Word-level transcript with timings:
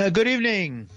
Uh, 0.00 0.08
good 0.08 0.28
evening. 0.28 0.88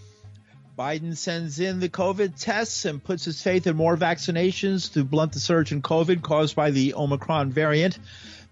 Biden 0.80 1.18
sends 1.18 1.60
in 1.60 1.82
the 1.82 1.90
COVID 1.90 2.40
tests 2.40 2.86
and 2.86 3.04
puts 3.04 3.26
his 3.26 3.42
faith 3.42 3.68
in 3.68 3.76
more 3.76 3.98
vaccinations 3.98 4.94
to 4.94 5.04
blunt 5.04 5.34
the 5.34 5.42
surge 5.42 5.74
in 5.74 5.82
COVID 5.82 6.22
caused 6.22 6.56
by 6.56 6.72
the 6.72 6.94
Omicron 6.94 7.52
variant. 7.52 8.00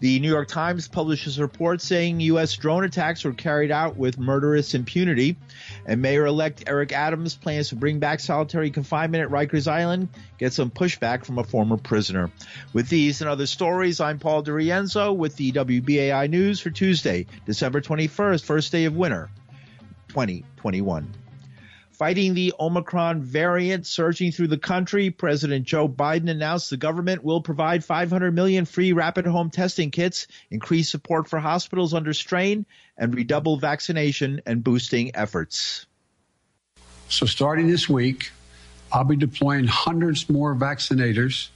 The 0.02 0.20
New 0.20 0.28
York 0.28 0.50
Times 0.50 0.90
publishes 0.90 1.38
a 1.38 1.44
report 1.44 1.80
saying 1.80 2.20
U.S. 2.20 2.58
drone 2.58 2.84
attacks 2.84 3.24
were 3.24 3.32
carried 3.32 3.72
out 3.72 3.96
with 3.96 4.20
murderous 4.20 4.74
impunity. 4.74 5.38
And 5.86 6.02
Mayor 6.02 6.26
elect 6.26 6.66
Eric 6.68 6.92
Adams 6.92 7.38
plans 7.38 7.70
to 7.70 7.78
bring 7.78 8.00
back 8.00 8.20
solitary 8.20 8.72
confinement 8.72 9.24
at 9.24 9.30
Rikers 9.30 9.72
Island, 9.72 10.10
get 10.38 10.52
some 10.52 10.70
pushback 10.70 11.24
from 11.24 11.40
a 11.40 11.46
former 11.46 11.78
prisoner. 11.78 12.30
With 12.74 12.90
these 12.90 13.22
and 13.22 13.30
other 13.30 13.48
stories, 13.48 14.02
I'm 14.02 14.20
Paul 14.20 14.44
DiRienzo 14.44 15.16
with 15.16 15.38
the 15.38 15.54
WBAI 15.54 16.30
News 16.30 16.60
for 16.60 16.72
Tuesday, 16.72 17.26
December 17.46 17.80
21st, 17.80 18.44
first 18.44 18.74
day 18.74 18.84
of 18.84 18.98
winter 18.98 19.30
2021 20.12 21.14
fighting 22.02 22.34
the 22.34 22.52
Omicron 22.60 23.22
variant 23.22 23.86
surging 23.86 24.32
through 24.32 24.48
the 24.48 24.58
country, 24.58 25.12
President 25.12 25.68
Joe 25.68 25.88
Biden 25.88 26.32
announced 26.32 26.72
the 26.72 26.78
government 26.78 27.24
will 27.24 27.42
provide 27.42 27.86
500 27.86 28.34
million 28.34 28.66
free 28.66 28.92
rapid 28.92 29.28
home 29.28 29.52
testing 29.52 29.92
kits, 29.92 30.26
increase 30.50 30.90
support 30.90 31.30
for 31.30 31.38
hospitals 31.38 31.94
under 31.94 32.12
strain, 32.12 32.66
and 32.98 33.14
redouble 33.14 33.58
vaccination 33.58 34.42
and 34.48 34.64
boosting 34.64 35.16
efforts. 35.16 35.86
So, 37.08 37.28
starting 37.28 37.70
this 37.70 37.88
week, 37.88 38.32
I'll 38.92 39.04
be 39.04 39.16
deploying 39.16 39.68
hundreds 39.68 40.28
more 40.28 40.56
vaccinators 40.56 41.50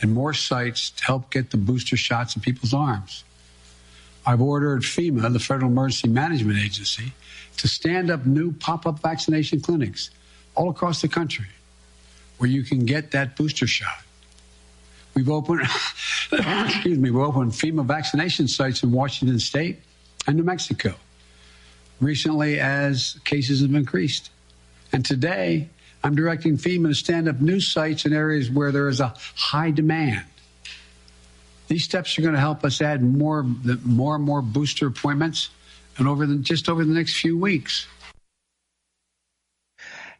and 0.00 0.14
more 0.14 0.34
sites 0.34 0.90
to 0.90 1.04
help 1.04 1.32
get 1.32 1.50
the 1.50 1.56
booster 1.56 1.96
shots 1.96 2.36
in 2.36 2.42
people's 2.42 2.72
arms. 2.72 3.24
I've 4.24 4.40
ordered 4.40 4.82
FEMA, 4.82 5.32
the 5.32 5.40
Federal 5.40 5.68
Emergency 5.68 6.10
Management 6.10 6.60
Agency, 6.60 7.12
to 7.58 7.68
stand 7.68 8.10
up 8.10 8.26
new 8.26 8.52
pop 8.52 8.86
up 8.86 9.00
vaccination 9.00 9.60
clinics 9.60 10.10
all 10.54 10.70
across 10.70 11.02
the 11.02 11.08
country 11.08 11.46
where 12.38 12.48
you 12.48 12.62
can 12.62 12.86
get 12.86 13.10
that 13.10 13.36
booster 13.36 13.66
shot. 13.66 14.02
We've 15.14 15.28
opened, 15.28 15.62
excuse 16.32 16.98
me, 16.98 17.10
we've 17.10 17.16
opened 17.16 17.52
FEMA 17.52 17.84
vaccination 17.84 18.48
sites 18.48 18.82
in 18.82 18.92
Washington 18.92 19.38
State 19.38 19.80
and 20.26 20.36
New 20.36 20.42
Mexico 20.42 20.94
recently 22.00 22.58
as 22.58 23.18
cases 23.24 23.60
have 23.60 23.74
increased. 23.74 24.30
And 24.92 25.04
today, 25.04 25.68
I'm 26.02 26.14
directing 26.14 26.56
FEMA 26.56 26.88
to 26.88 26.94
stand 26.94 27.28
up 27.28 27.40
new 27.40 27.60
sites 27.60 28.06
in 28.06 28.12
areas 28.12 28.50
where 28.50 28.72
there 28.72 28.88
is 28.88 29.00
a 29.00 29.14
high 29.36 29.70
demand. 29.70 30.24
These 31.68 31.84
steps 31.84 32.18
are 32.18 32.22
going 32.22 32.34
to 32.34 32.40
help 32.40 32.64
us 32.64 32.80
add 32.80 33.02
more, 33.02 33.44
more 33.84 34.16
and 34.16 34.24
more 34.24 34.42
booster 34.42 34.86
appointments 34.86 35.50
and 36.00 36.08
over 36.08 36.26
the, 36.26 36.36
just 36.36 36.68
over 36.68 36.84
the 36.84 36.94
next 36.94 37.20
few 37.20 37.38
weeks. 37.38 37.86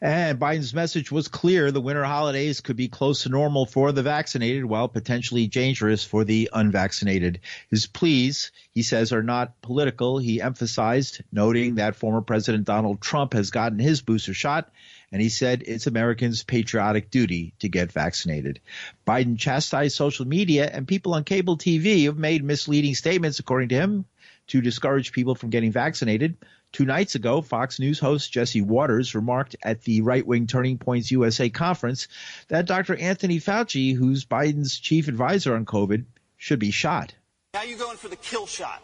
And 0.03 0.41
Biden's 0.41 0.73
message 0.73 1.13
was 1.13 1.29
clear. 1.29 1.71
The 1.71 1.81
winter 1.81 2.05
holidays 2.05 2.63
could 2.63 2.77
be 2.77 2.89
close 2.89 3.25
to 3.25 3.29
normal 3.29 3.67
for 3.67 3.93
the 3.93 4.03
vaccinated 4.03 4.65
while 4.65 4.89
potentially 4.89 5.47
dangerous 5.47 6.05
for 6.05 6.25
the 6.25 6.49
unvaccinated. 6.55 7.41
His 7.69 7.87
pleas, 7.87 8.51
he 8.71 8.83
says, 8.83 9.13
are 9.13 9.23
not 9.23 9.61
political. 9.61 10.17
He 10.17 10.41
emphasized, 10.41 11.23
noting 11.31 11.75
that 11.75 11.97
former 11.97 12.23
President 12.23 12.65
Donald 12.65 13.03
Trump 13.03 13.35
has 13.35 13.51
gotten 13.51 13.79
his 13.79 14.01
booster 14.01 14.33
shot. 14.33 14.71
And 15.13 15.21
he 15.21 15.29
said 15.29 15.65
it's 15.67 15.87
Americans' 15.87 16.45
patriotic 16.45 17.11
duty 17.11 17.53
to 17.59 17.69
get 17.69 17.93
vaccinated. 17.93 18.61
Biden 19.07 19.39
chastised 19.39 19.97
social 19.97 20.27
media 20.27 20.71
and 20.73 20.89
people 20.89 21.13
on 21.13 21.25
cable 21.25 21.59
TV 21.59 22.05
have 22.05 22.17
made 22.17 22.43
misleading 22.43 22.95
statements, 22.95 23.39
according 23.39 23.71
to 23.71 23.75
him, 23.75 24.07
to 24.51 24.61
discourage 24.61 25.13
people 25.13 25.35
from 25.35 25.51
getting 25.51 25.71
vaccinated. 25.71 26.37
Two 26.73 26.85
nights 26.85 27.15
ago, 27.15 27.41
Fox 27.41 27.79
News 27.79 27.99
host 27.99 28.33
Jesse 28.33 28.63
Watters 28.63 29.15
remarked 29.15 29.57
at 29.63 29.83
the 29.83 30.03
right 30.03 30.27
wing 30.27 30.47
Turning 30.47 30.79
Points 30.79 31.11
USA 31.11 31.51
conference 31.51 32.09
that 32.49 32.67
Dr. 32.67 32.97
Anthony 32.97 33.39
Fauci, 33.39 33.95
who's 33.95 34.25
Biden's 34.25 34.79
chief 34.79 35.09
advisor 35.09 35.55
on 35.55 35.67
COVID, 35.67 36.05
should 36.37 36.59
be 36.59 36.71
shot. 36.71 37.15
Now 37.55 37.63
you're 37.63 37.79
going 37.79 37.97
for 37.97 38.09
the 38.09 38.17
kill 38.17 38.47
shot. 38.47 38.83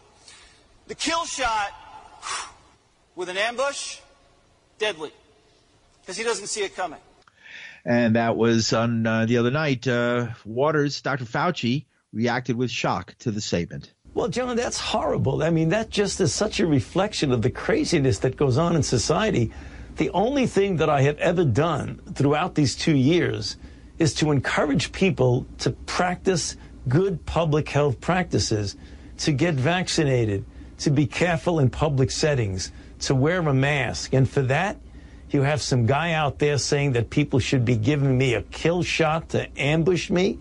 The 0.86 0.94
kill 0.94 1.24
shot 1.24 1.72
with 3.16 3.28
an 3.28 3.36
ambush, 3.36 3.98
deadly, 4.78 5.10
because 6.00 6.16
he 6.16 6.22
doesn't 6.22 6.46
see 6.46 6.62
it 6.62 6.76
coming. 6.76 7.00
And 7.84 8.16
that 8.16 8.36
was 8.36 8.72
on 8.72 9.06
uh, 9.06 9.26
the 9.26 9.38
other 9.38 9.50
night. 9.50 9.86
Uh, 9.86 10.28
Watters, 10.44 11.00
Dr. 11.02 11.24
Fauci, 11.24 11.86
reacted 12.12 12.56
with 12.56 12.70
shock 12.70 13.14
to 13.20 13.30
the 13.30 13.40
statement. 13.40 13.92
Well, 14.16 14.28
John, 14.28 14.56
that's 14.56 14.80
horrible. 14.80 15.42
I 15.42 15.50
mean, 15.50 15.68
that 15.68 15.90
just 15.90 16.22
is 16.22 16.32
such 16.32 16.58
a 16.58 16.66
reflection 16.66 17.32
of 17.32 17.42
the 17.42 17.50
craziness 17.50 18.20
that 18.20 18.38
goes 18.38 18.56
on 18.56 18.74
in 18.74 18.82
society. 18.82 19.52
The 19.96 20.08
only 20.08 20.46
thing 20.46 20.78
that 20.78 20.88
I 20.88 21.02
have 21.02 21.18
ever 21.18 21.44
done 21.44 22.00
throughout 22.14 22.54
these 22.54 22.74
two 22.74 22.96
years 22.96 23.58
is 23.98 24.14
to 24.14 24.30
encourage 24.30 24.90
people 24.90 25.44
to 25.58 25.72
practice 25.72 26.56
good 26.88 27.26
public 27.26 27.68
health 27.68 28.00
practices, 28.00 28.74
to 29.18 29.32
get 29.32 29.52
vaccinated, 29.52 30.46
to 30.78 30.88
be 30.88 31.04
careful 31.06 31.58
in 31.58 31.68
public 31.68 32.10
settings, 32.10 32.72
to 33.00 33.14
wear 33.14 33.40
a 33.40 33.52
mask. 33.52 34.14
And 34.14 34.26
for 34.26 34.40
that, 34.40 34.78
you 35.28 35.42
have 35.42 35.60
some 35.60 35.84
guy 35.84 36.12
out 36.12 36.38
there 36.38 36.56
saying 36.56 36.92
that 36.92 37.10
people 37.10 37.38
should 37.38 37.66
be 37.66 37.76
giving 37.76 38.16
me 38.16 38.32
a 38.32 38.40
kill 38.40 38.82
shot 38.82 39.28
to 39.30 39.46
ambush 39.60 40.08
me. 40.08 40.38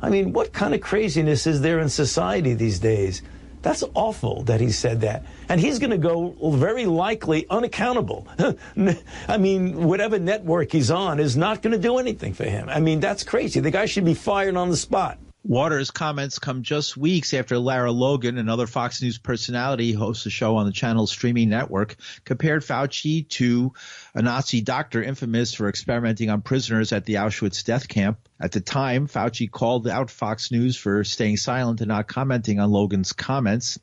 I 0.00 0.10
mean, 0.10 0.32
what 0.32 0.52
kind 0.52 0.74
of 0.74 0.80
craziness 0.80 1.46
is 1.46 1.60
there 1.60 1.80
in 1.80 1.88
society 1.88 2.54
these 2.54 2.78
days? 2.78 3.22
That's 3.62 3.82
awful 3.94 4.44
that 4.44 4.60
he 4.60 4.70
said 4.70 5.00
that. 5.00 5.24
And 5.48 5.60
he's 5.60 5.78
going 5.78 5.90
to 5.90 5.98
go 5.98 6.34
very 6.52 6.86
likely 6.86 7.46
unaccountable. 7.50 8.28
I 9.28 9.36
mean, 9.36 9.84
whatever 9.84 10.18
network 10.18 10.70
he's 10.70 10.90
on 10.90 11.18
is 11.18 11.36
not 11.36 11.62
going 11.62 11.72
to 11.72 11.78
do 11.78 11.98
anything 11.98 12.34
for 12.34 12.44
him. 12.44 12.68
I 12.68 12.78
mean, 12.78 13.00
that's 13.00 13.24
crazy. 13.24 13.58
The 13.58 13.72
guy 13.72 13.86
should 13.86 14.04
be 14.04 14.14
fired 14.14 14.56
on 14.56 14.70
the 14.70 14.76
spot. 14.76 15.18
Watters' 15.48 15.90
comments 15.90 16.38
come 16.38 16.62
just 16.62 16.94
weeks 16.94 17.32
after 17.32 17.58
Lara 17.58 17.90
Logan, 17.90 18.36
another 18.36 18.66
Fox 18.66 19.00
News 19.00 19.16
personality, 19.16 19.92
hosts 19.92 20.26
a 20.26 20.30
show 20.30 20.56
on 20.56 20.66
the 20.66 20.72
channel's 20.72 21.10
streaming 21.10 21.48
network, 21.48 21.96
compared 22.26 22.62
Fauci 22.62 23.26
to 23.30 23.72
a 24.14 24.20
Nazi 24.20 24.60
doctor 24.60 25.02
infamous 25.02 25.54
for 25.54 25.70
experimenting 25.70 26.28
on 26.28 26.42
prisoners 26.42 26.92
at 26.92 27.06
the 27.06 27.14
Auschwitz 27.14 27.64
death 27.64 27.88
camp. 27.88 28.18
At 28.38 28.52
the 28.52 28.60
time, 28.60 29.08
Fauci 29.08 29.50
called 29.50 29.88
out 29.88 30.10
Fox 30.10 30.50
News 30.50 30.76
for 30.76 31.02
staying 31.02 31.38
silent 31.38 31.80
and 31.80 31.88
not 31.88 32.08
commenting 32.08 32.60
on 32.60 32.70
Logan's 32.70 33.14
comments. 33.14 33.78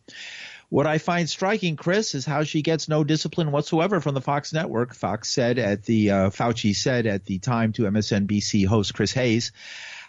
What 0.70 0.86
I 0.86 1.00
find 1.00 1.28
striking, 1.28 1.78
Chris, 1.78 2.14
is 2.14 2.28
how 2.28 2.44
she 2.44 2.62
gets 2.62 2.88
no 2.88 3.04
discipline 3.04 3.52
whatsoever 3.52 4.02
from 4.02 4.14
the 4.14 4.22
Fox 4.22 4.54
network. 4.54 4.94
Fox 4.94 5.30
said 5.30 5.58
at 5.58 5.84
the 5.84 6.12
uh, 6.12 6.30
Fauci 6.30 6.75
said 6.75 7.08
at 7.08 7.25
the 7.25 7.40
time 7.40 7.74
to 7.74 7.84
MSNBC 7.84 8.68
host 8.68 8.94
Chris 8.94 9.14
Hayes 9.14 9.52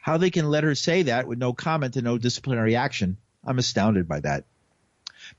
how 0.06 0.16
they 0.18 0.30
can 0.30 0.48
let 0.48 0.62
her 0.62 0.76
say 0.76 1.02
that 1.02 1.26
with 1.26 1.36
no 1.36 1.52
comment 1.52 1.96
and 1.96 2.04
no 2.04 2.16
disciplinary 2.16 2.76
action, 2.76 3.16
I'm 3.44 3.58
astounded 3.58 4.06
by 4.06 4.20
that. 4.20 4.44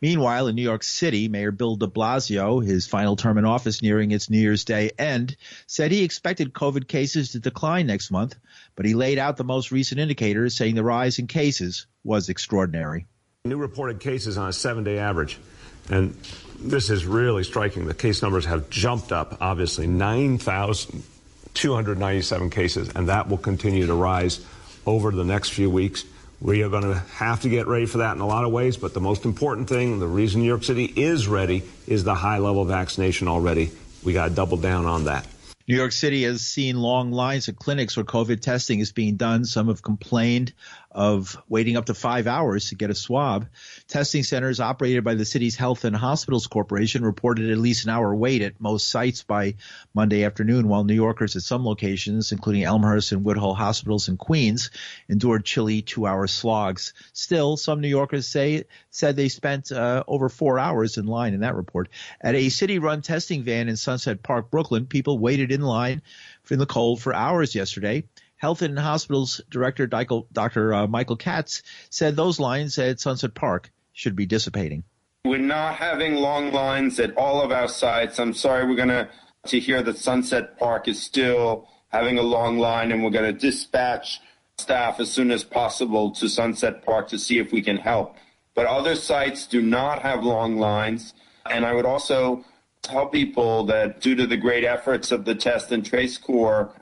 Meanwhile, 0.02 0.48
in 0.48 0.56
New 0.56 0.62
York 0.62 0.84
City, 0.84 1.30
Mayor 1.30 1.54
Bill 1.54 1.78
de 1.78 1.88
Blasio, 1.88 2.62
his 2.62 2.86
final 2.86 3.16
term 3.16 3.38
in 3.38 3.46
office 3.46 3.82
nearing 3.82 4.12
its 4.12 4.30
New 4.30 4.42
Year's 4.42 4.66
Day 4.66 4.92
end, 5.00 5.38
said 5.68 5.94
he 5.94 6.04
expected 6.04 6.52
COVID 6.52 6.90
cases 6.90 7.32
to 7.32 7.40
decline 7.40 7.88
next 7.88 8.12
month, 8.12 8.36
but 8.76 8.86
he 8.86 8.94
laid 8.94 9.18
out 9.18 9.38
the 9.38 9.46
most 9.46 9.72
recent 9.72 10.02
indicators, 10.02 10.58
saying 10.58 10.76
the 10.76 10.84
rise 10.84 11.18
in 11.18 11.28
cases 11.28 11.88
was 12.04 12.28
extraordinary. 12.28 13.06
New 13.46 13.56
reported 13.56 14.02
cases 14.02 14.38
on 14.38 14.50
a 14.50 14.54
seven 14.54 14.84
day 14.84 15.00
average. 15.00 15.40
And 15.90 16.14
this 16.60 16.90
is 16.90 17.06
really 17.06 17.46
striking. 17.46 17.86
The 17.86 17.94
case 17.94 18.22
numbers 18.22 18.44
have 18.48 18.70
jumped 18.70 19.14
up, 19.14 19.38
obviously, 19.40 19.88
9,297 19.88 22.50
cases, 22.50 22.90
and 22.94 23.08
that 23.08 23.30
will 23.30 23.38
continue 23.38 23.86
to 23.86 23.94
rise 23.94 24.42
over 24.88 25.12
the 25.12 25.24
next 25.24 25.50
few 25.50 25.70
weeks. 25.70 26.06
We 26.40 26.64
are 26.64 26.70
going 26.70 26.84
to 26.84 26.96
have 27.16 27.42
to 27.42 27.50
get 27.50 27.68
ready 27.68 27.86
for 27.86 28.00
that 28.00 28.16
in 28.16 28.22
a 28.22 28.28
lot 28.28 28.44
of 28.44 28.52
ways, 28.52 28.78
but 28.78 28.94
the 28.94 29.02
most 29.02 29.26
important 29.26 29.68
thing, 29.68 30.00
the 30.00 30.08
reason 30.08 30.42
New 30.42 30.48
York 30.48 30.64
City 30.64 30.86
is 30.86 31.28
ready, 31.28 31.64
is 31.88 32.04
the 32.04 32.16
high 32.16 32.38
level 32.38 32.64
vaccination 32.64 33.28
already. 33.28 33.72
We 34.04 34.14
got 34.14 34.30
to 34.30 34.36
double 34.36 34.58
down 34.58 34.86
on 34.86 35.06
that. 35.06 35.28
New 35.68 35.76
York 35.76 35.92
City 35.92 36.24
has 36.24 36.42
seen 36.42 36.78
long 36.78 37.12
lines 37.12 37.50
of 37.50 37.58
clinics 37.58 37.98
where 37.98 38.06
COVID 38.06 38.40
testing 38.40 38.80
is 38.80 38.94
being 38.94 39.18
done. 39.18 39.44
Some 39.44 39.68
have 39.68 39.82
complained 39.82 40.54
of 40.98 41.38
waiting 41.48 41.78
up 41.78 41.86
to 41.86 41.94
five 41.94 42.26
hours 42.26 42.70
to 42.70 42.76
get 42.76 42.90
a 42.90 42.96
swab. 42.96 43.48
Testing 43.88 44.24
centers 44.24 44.60
operated 44.60 45.04
by 45.04 45.14
the 45.14 45.26
city's 45.26 45.56
Health 45.56 45.86
and 45.86 45.96
Hospitals 45.96 46.48
Corporation 46.48 47.06
reported 47.06 47.52
at 47.52 47.60
least 47.60 47.86
an 47.86 47.92
hour 47.92 48.16
wait 48.16 48.42
at 48.42 48.60
most 48.60 48.88
sites 48.88 49.22
by 49.22 49.54
Monday 49.94 50.24
afternoon, 50.24 50.68
while 50.68 50.84
New 50.84 50.96
Yorkers 50.96 51.36
at 51.36 51.44
some 51.44 51.64
locations, 51.64 52.32
including 52.32 52.64
Elmhurst 52.64 53.12
and 53.12 53.24
Woodhull 53.24 53.54
hospitals 53.54 54.10
in 54.10 54.18
Queens, 54.18 54.72
endured 55.08 55.46
chilly 55.46 55.84
two-hour 55.84 56.26
slogs. 56.26 56.96
Still, 57.14 57.58
some 57.58 57.80
New 57.80 57.90
Yorkers 57.90 58.26
say 58.26 58.64
said 58.90 59.16
they 59.16 59.30
spent 59.30 59.72
uh, 59.72 60.04
over 60.08 60.30
four 60.30 60.58
hours 60.58 60.98
in 60.98 61.06
line 61.06 61.36
in 61.36 61.42
that 61.42 61.56
report. 61.56 61.90
At 62.20 62.34
a 62.34 62.50
city-run 62.50 63.04
testing 63.04 63.44
van 63.44 63.70
in 63.70 63.78
Sunset 63.78 64.24
Park, 64.24 64.50
Brooklyn, 64.50 64.88
people 64.88 65.20
waited 65.20 65.52
in 65.52 65.62
line 65.62 66.02
in 66.50 66.58
the 66.58 66.66
cold 66.66 67.02
for 67.02 67.14
hours 67.14 67.54
yesterday. 67.54 68.04
Health 68.38 68.62
and 68.62 68.78
Hospitals 68.78 69.42
Director 69.50 69.88
Dr. 69.88 70.74
Uh, 70.74 70.88
Michael 70.88 71.18
Katz 71.18 71.64
said 71.90 72.16
those 72.16 72.40
lines 72.40 72.78
at 72.78 73.00
Sunset 73.00 73.34
Park 73.34 73.72
should 73.94 74.16
be 74.16 74.26
dissipating. 74.26 74.84
We're 75.26 75.40
not 75.40 75.76
having 75.76 76.16
long 76.16 76.52
lines 76.52 77.00
at 77.00 77.18
all 77.18 77.42
of 77.42 77.52
our 77.52 77.68
sites. 77.68 78.20
I'm 78.20 78.34
sorry, 78.34 78.66
we're 78.66 78.76
going 78.76 78.90
to 78.90 79.10
to 79.48 79.60
hear 79.60 79.82
that 79.82 79.98
Sunset 79.98 80.58
Park 80.60 80.88
is 80.88 81.02
still 81.02 81.68
having 81.90 82.18
a 82.18 82.22
long 82.22 82.58
line, 82.60 82.92
and 82.92 83.04
we're 83.04 83.12
going 83.12 83.34
to 83.34 83.40
dispatch 83.40 84.20
staff 84.58 85.00
as 85.00 85.12
soon 85.12 85.32
as 85.32 85.44
possible 85.44 86.12
to 86.12 86.28
Sunset 86.28 86.86
Park 86.86 87.08
to 87.10 87.20
see 87.20 87.40
if 87.40 87.52
we 87.52 87.62
can 87.62 87.78
help. 87.78 88.16
But 88.56 88.66
other 88.66 88.96
sites 88.96 89.48
do 89.48 89.62
not 89.62 90.02
have 90.02 90.24
long 90.24 90.58
lines. 90.58 91.14
And 91.50 91.66
I 91.66 91.74
would 91.74 91.86
also 91.86 92.44
tell 92.82 93.08
people 93.08 93.66
that 93.66 94.02
due 94.02 94.16
to 94.16 94.28
the 94.28 94.38
great 94.38 94.64
efforts 94.64 95.12
of 95.12 95.26
the 95.26 95.36
Test 95.36 95.72
and 95.72 95.86
Trace 95.86 96.18
Corps, 96.18 96.74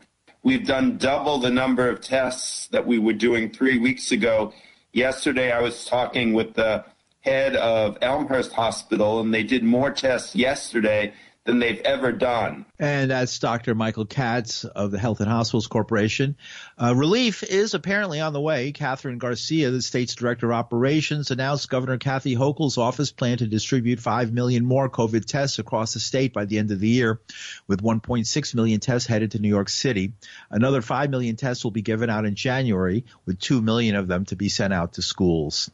we've 0.46 0.66
done 0.66 0.98
double 0.98 1.40
the 1.40 1.50
number 1.50 1.90
of 1.90 2.00
tests 2.00 2.68
that 2.68 2.86
we 2.86 3.00
were 3.00 3.14
doing 3.14 3.50
three 3.50 3.80
weeks 3.80 4.12
ago. 4.12 4.54
Yesterday, 4.94 5.52
I 5.52 5.60
was 5.60 5.86
talking 5.86 6.34
with 6.34 6.54
the 6.54 6.86
head 7.22 7.56
of 7.56 7.98
Elmhurst 8.02 8.54
Hospital, 8.54 9.20
and 9.20 9.34
they 9.34 9.42
did 9.42 9.64
more 9.64 9.90
tests 9.90 10.36
yesterday 10.36 11.12
than 11.46 11.60
they've 11.60 11.82
ever 11.82 12.12
done. 12.12 12.66
And 12.80 13.12
that's 13.12 13.38
Dr. 13.38 13.76
Michael 13.76 14.06
Katz 14.06 14.66
of 14.66 14.90
the 14.90 14.98
Health 14.98 15.20
and 15.20 15.30
Hospitals 15.30 15.68
Corporation. 15.68 16.36
Uh, 16.82 16.96
relief 16.96 17.44
is 17.44 17.76
apparently 17.76 18.20
on 18.20 18.34
the 18.34 18.42
way. 18.42 18.74
Kathryn 18.74 19.20
Garcia, 19.20 19.70
the 19.70 19.82
state's 19.82 20.16
director 20.16 20.48
of 20.48 20.58
operations, 20.58 21.30
announced 21.30 21.70
Governor 21.70 22.00
Kathy 22.00 22.36
Hochul's 22.36 22.80
office 22.80 23.12
plan 23.12 23.38
to 23.38 23.48
distribute 23.48 24.00
5 24.00 24.34
million 24.34 24.66
more 24.66 24.90
COVID 24.90 25.26
tests 25.26 25.60
across 25.60 25.94
the 25.94 26.00
state 26.00 26.34
by 26.34 26.46
the 26.46 26.58
end 26.58 26.72
of 26.72 26.80
the 26.80 26.90
year, 26.90 27.22
with 27.68 27.84
1.6 27.84 28.56
million 28.56 28.80
tests 28.80 29.08
headed 29.08 29.32
to 29.32 29.40
New 29.40 29.50
York 29.50 29.70
City. 29.70 30.14
Another 30.50 30.82
5 30.82 31.12
million 31.12 31.36
tests 31.36 31.64
will 31.64 31.72
be 31.72 31.84
given 31.84 32.10
out 32.10 32.26
in 32.26 32.34
January, 32.34 33.06
with 33.28 33.40
2 33.40 33.62
million 33.62 33.96
of 33.96 34.08
them 34.08 34.26
to 34.26 34.36
be 34.36 34.50
sent 34.50 34.74
out 34.74 34.94
to 34.94 35.04
schools. 35.04 35.70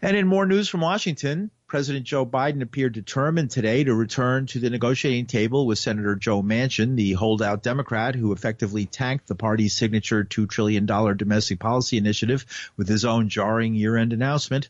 And 0.00 0.16
in 0.16 0.28
more 0.28 0.46
news 0.46 0.68
from 0.68 0.80
Washington, 0.80 1.50
President 1.70 2.04
Joe 2.04 2.26
Biden 2.26 2.62
appeared 2.62 2.94
determined 2.94 3.52
today 3.52 3.84
to 3.84 3.94
return 3.94 4.46
to 4.46 4.58
the 4.58 4.70
negotiating 4.70 5.26
table 5.26 5.68
with 5.68 5.78
Senator 5.78 6.16
Joe 6.16 6.42
Manchin, 6.42 6.96
the 6.96 7.12
holdout 7.12 7.62
Democrat 7.62 8.16
who 8.16 8.32
effectively 8.32 8.86
tanked 8.86 9.28
the 9.28 9.36
party's 9.36 9.76
signature 9.76 10.24
$2 10.24 10.50
trillion 10.50 10.84
domestic 10.84 11.60
policy 11.60 11.96
initiative 11.96 12.44
with 12.76 12.88
his 12.88 13.04
own 13.04 13.28
jarring 13.28 13.76
year 13.76 13.96
end 13.96 14.12
announcement. 14.12 14.68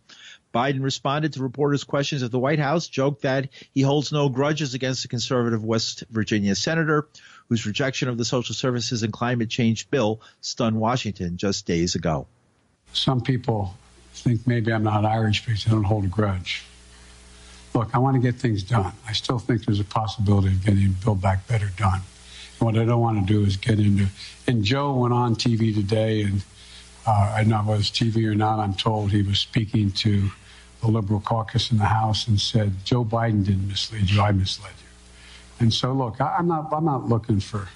Biden 0.54 0.82
responded 0.82 1.32
to 1.32 1.42
reporters' 1.42 1.84
questions 1.84 2.22
at 2.22 2.30
the 2.30 2.38
White 2.38 2.58
House, 2.58 2.86
joked 2.86 3.22
that 3.22 3.48
he 3.72 3.80
holds 3.80 4.12
no 4.12 4.28
grudges 4.28 4.74
against 4.74 5.00
the 5.00 5.08
conservative 5.08 5.64
West 5.64 6.04
Virginia 6.10 6.54
senator 6.54 7.08
whose 7.48 7.64
rejection 7.64 8.10
of 8.10 8.18
the 8.18 8.26
social 8.26 8.54
services 8.54 9.02
and 9.02 9.10
climate 9.10 9.48
change 9.48 9.88
bill 9.88 10.20
stunned 10.42 10.78
Washington 10.78 11.38
just 11.38 11.64
days 11.64 11.94
ago. 11.94 12.26
Some 12.92 13.22
people 13.22 13.74
think 14.12 14.46
maybe 14.46 14.70
I'm 14.70 14.82
not 14.82 15.06
Irish 15.06 15.46
because 15.46 15.66
I 15.66 15.70
don't 15.70 15.84
hold 15.84 16.04
a 16.04 16.08
grudge 16.08 16.66
look, 17.74 17.94
I 17.94 17.98
want 17.98 18.16
to 18.16 18.20
get 18.20 18.40
things 18.40 18.62
done. 18.62 18.92
I 19.08 19.12
still 19.12 19.38
think 19.38 19.64
there's 19.64 19.80
a 19.80 19.84
possibility 19.84 20.48
of 20.48 20.64
getting 20.64 20.92
Build 21.04 21.20
Back 21.20 21.46
Better 21.46 21.70
done. 21.76 22.00
And 22.58 22.66
what 22.66 22.76
I 22.76 22.84
don't 22.84 23.00
want 23.00 23.26
to 23.26 23.32
do 23.32 23.44
is 23.44 23.56
get 23.56 23.78
into. 23.78 24.06
And 24.46 24.64
Joe 24.64 24.94
went 24.94 25.14
on 25.14 25.34
TV 25.36 25.74
today, 25.74 26.22
and 26.22 26.42
uh, 27.06 27.32
I 27.34 27.42
don't 27.42 27.50
know 27.50 27.58
whether 27.58 27.80
it's 27.80 27.90
TV 27.90 28.26
or 28.26 28.34
not. 28.34 28.58
I'm 28.58 28.74
told 28.74 29.10
he 29.10 29.22
was 29.22 29.38
speaking 29.38 29.92
to 29.92 30.30
the 30.80 30.88
Liberal 30.88 31.20
caucus 31.20 31.70
in 31.70 31.78
the 31.78 31.84
House 31.84 32.26
and 32.26 32.40
said, 32.40 32.84
"Joe 32.84 33.04
Biden 33.04 33.44
didn't 33.44 33.68
mislead 33.68 34.10
you. 34.10 34.20
I 34.20 34.32
misled 34.32 34.72
you." 34.78 34.86
And 35.60 35.72
so, 35.72 35.92
look, 35.92 36.20
I, 36.20 36.36
I'm 36.38 36.48
not. 36.48 36.72
I'm 36.72 36.84
not 36.84 37.08
looking 37.08 37.40
for 37.40 37.68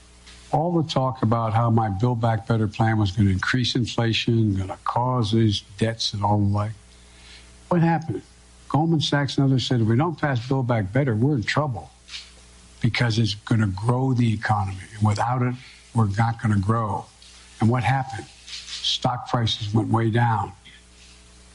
all 0.52 0.80
the 0.80 0.88
talk 0.88 1.22
about 1.22 1.52
how 1.52 1.70
my 1.70 1.88
Build 1.88 2.20
Back 2.20 2.46
Better 2.46 2.68
plan 2.68 2.98
was 2.98 3.10
going 3.10 3.26
to 3.26 3.32
increase 3.32 3.74
inflation, 3.74 4.54
going 4.54 4.68
to 4.68 4.78
cause 4.84 5.32
these 5.32 5.62
debts 5.78 6.14
and 6.14 6.24
all 6.24 6.38
the 6.38 6.44
like. 6.44 6.72
What 7.68 7.80
happened? 7.80 8.22
Goldman 8.74 9.00
Sachs 9.00 9.38
and 9.38 9.44
others 9.44 9.64
said 9.64 9.80
if 9.80 9.86
we 9.86 9.96
don't 9.96 10.20
pass 10.20 10.48
Build 10.48 10.66
Back 10.66 10.92
Better, 10.92 11.14
we're 11.14 11.36
in 11.36 11.44
trouble 11.44 11.90
because 12.80 13.20
it's 13.20 13.36
going 13.36 13.60
to 13.60 13.68
grow 13.68 14.12
the 14.14 14.34
economy. 14.34 14.76
And 14.98 15.06
without 15.06 15.42
it, 15.42 15.54
we're 15.94 16.08
not 16.18 16.42
going 16.42 16.52
to 16.56 16.60
grow. 16.60 17.04
And 17.60 17.70
what 17.70 17.84
happened? 17.84 18.26
Stock 18.46 19.28
prices 19.28 19.72
went 19.72 19.90
way 19.90 20.10
down. 20.10 20.50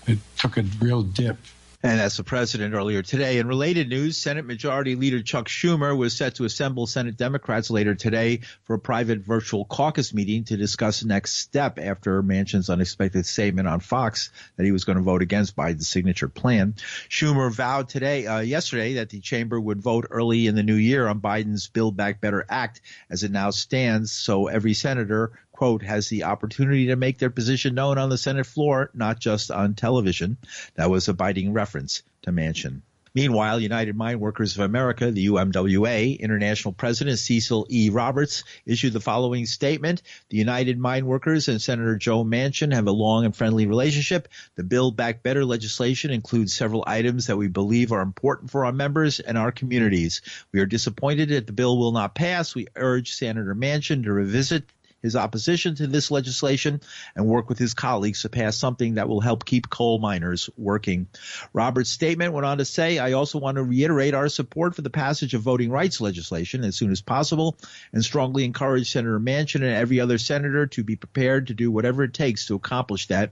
It 0.07 0.19
took 0.38 0.56
a 0.56 0.62
real 0.80 1.04
dip 1.04 1.36
and 1.81 2.00
that's 2.00 2.18
the 2.18 2.24
president 2.24 2.74
earlier 2.74 3.02
today. 3.02 3.38
In 3.38 3.48
related 3.48 3.88
news, 3.88 4.18
Senate 4.18 4.46
Majority 4.46 4.96
Leader 4.96 5.22
Chuck 5.22 5.48
Schumer 5.48 5.98
was 5.98 6.16
set 6.16 6.36
to 6.36 6.44
assemble 6.44 6.88
Senate 6.88 7.16
Democrats 7.16 7.70
later 7.70 7.96
today 7.96 8.42
for 8.64 8.74
a 8.74 8.80
private 8.80 9.20
virtual 9.20 9.64
caucus 9.64 10.14
meeting 10.14 10.44
to 10.46 10.58
discuss 10.58 11.00
the 11.00 11.08
next 11.08 11.36
step 11.36 11.80
after 11.80 12.22
Manchin's 12.22 12.70
unexpected 12.70 13.26
statement 13.26 13.68
on 13.70 13.80
Fox 13.80 14.30
that 14.58 14.66
he 14.66 14.74
was 14.74 14.84
going 14.84 14.98
to 14.98 15.04
vote 15.04 15.22
against 15.22 15.56
Biden's 15.56 15.88
signature 15.88 16.28
plan. 16.28 16.74
Schumer 17.10 17.50
vowed 17.50 17.88
today, 17.88 18.28
uh, 18.28 18.40
yesterday, 18.40 18.96
that 18.96 19.10
the 19.10 19.22
chamber 19.22 19.60
would 19.60 19.81
vote 19.81 20.08
early 20.12 20.48
in 20.48 20.56
the 20.56 20.64
new 20.64 20.76
year 20.76 21.08
on 21.08 21.22
Biden's 21.22 21.70
Build 21.70 21.96
Back 21.96 22.20
Better 22.20 22.46
Act 22.50 22.81
as 23.10 23.24
it 23.24 23.31
now 23.31 23.52
stands, 23.52 24.12
so 24.12 24.48
every 24.48 24.74
senator 24.74 25.31
quote, 25.59 25.83
has 25.83 26.07
the 26.07 26.23
opportunity 26.23 26.88
to 26.88 26.95
make 26.95 27.17
their 27.17 27.29
position 27.29 27.75
known 27.75 27.97
on 27.97 28.07
the 28.07 28.17
Senate 28.17 28.45
floor, 28.45 28.89
not 28.94 29.19
just 29.19 29.51
on 29.51 29.73
television. 29.73 30.38
That 30.75 30.89
was 30.89 31.09
a 31.09 31.13
biting 31.13 31.51
reference 31.51 32.01
to 32.21 32.31
Manchin. 32.31 32.79
Meanwhile, 33.13 33.59
United 33.59 33.94
Mine 33.94 34.21
Workers 34.21 34.56
of 34.56 34.61
America, 34.63 35.11
the 35.11 35.27
UMWA, 35.27 36.17
International 36.17 36.73
President 36.73 37.19
Cecil 37.19 37.67
E. 37.69 37.89
Roberts 37.89 38.45
issued 38.65 38.94
the 38.94 39.01
following 39.01 39.45
statement. 39.45 40.01
The 40.29 40.38
United 40.38 40.79
Mine 40.79 41.06
Workers 41.06 41.50
and 41.50 41.61
Senator 41.61 41.97
Joe 41.97 42.23
Manchin 42.23 42.73
have 42.73 42.88
a 42.88 42.91
long 42.91 43.25
and 43.25 43.35
friendly 43.35 43.67
relationship. 43.67 44.29
The 44.56 44.63
Build 44.63 44.95
Back 44.95 45.23
Better 45.23 45.44
legislation 45.44 46.11
includes 46.11 46.56
several 46.56 46.85
items 46.88 47.27
that 47.27 47.35
we 47.35 47.50
believe 47.50 47.91
are 47.91 48.00
important 48.01 48.50
for 48.50 48.63
our 48.63 48.71
members 48.71 49.19
and 49.19 49.38
our 49.38 49.51
communities. 49.51 50.21
We 50.53 50.61
are 50.61 50.65
disappointed 50.65 51.27
that 51.29 51.47
the 51.47 51.53
bill 51.53 51.77
will 51.77 51.91
not 51.91 52.15
pass. 52.15 52.56
We 52.56 52.67
urge 52.77 53.11
Senator 53.11 53.53
Manchin 53.53 54.06
to 54.06 54.13
revisit 54.13 54.63
his 55.01 55.16
opposition 55.16 55.75
to 55.75 55.88
this 55.88 56.12
legislation 56.12 56.81
and 57.16 57.25
work 57.25 57.50
with 57.50 57.57
his 57.57 57.74
colleagues 57.74 58.22
to 58.22 58.30
pass 58.30 58.57
something 58.57 58.96
that 58.96 59.07
will 59.07 59.22
help 59.22 59.46
keep 59.46 59.69
coal 59.69 60.00
miners 60.00 60.50
working. 60.57 61.07
Robert's 61.54 61.90
statement 61.90 62.34
went 62.34 62.46
on 62.46 62.57
to 62.60 62.66
say, 62.66 63.00
I 63.00 63.13
also 63.13 63.40
want 63.40 63.56
to 63.56 63.63
reiterate 63.63 64.13
our 64.13 64.30
support 64.30 64.75
for 64.75 64.81
the 64.81 64.90
passage 64.90 65.34
of 65.34 65.42
voting 65.42 65.69
rights 65.69 66.01
legislation 66.01 66.63
as 66.63 66.75
soon 66.75 66.92
as 66.92 67.01
possible 67.01 67.57
and 67.94 68.04
strongly 68.04 68.46
encourage 68.46 68.92
Senator 68.92 69.19
Manchin 69.19 69.63
and 69.63 69.75
every 69.75 70.00
other 70.00 70.18
senator 70.18 70.68
to 70.68 70.84
be 70.84 70.96
prepared 70.96 71.48
to 71.48 71.54
do 71.54 71.72
whatever 71.72 72.04
it 72.04 72.13
takes 72.13 72.48
to 72.48 72.56
accomplish 72.56 73.07
that. 73.07 73.31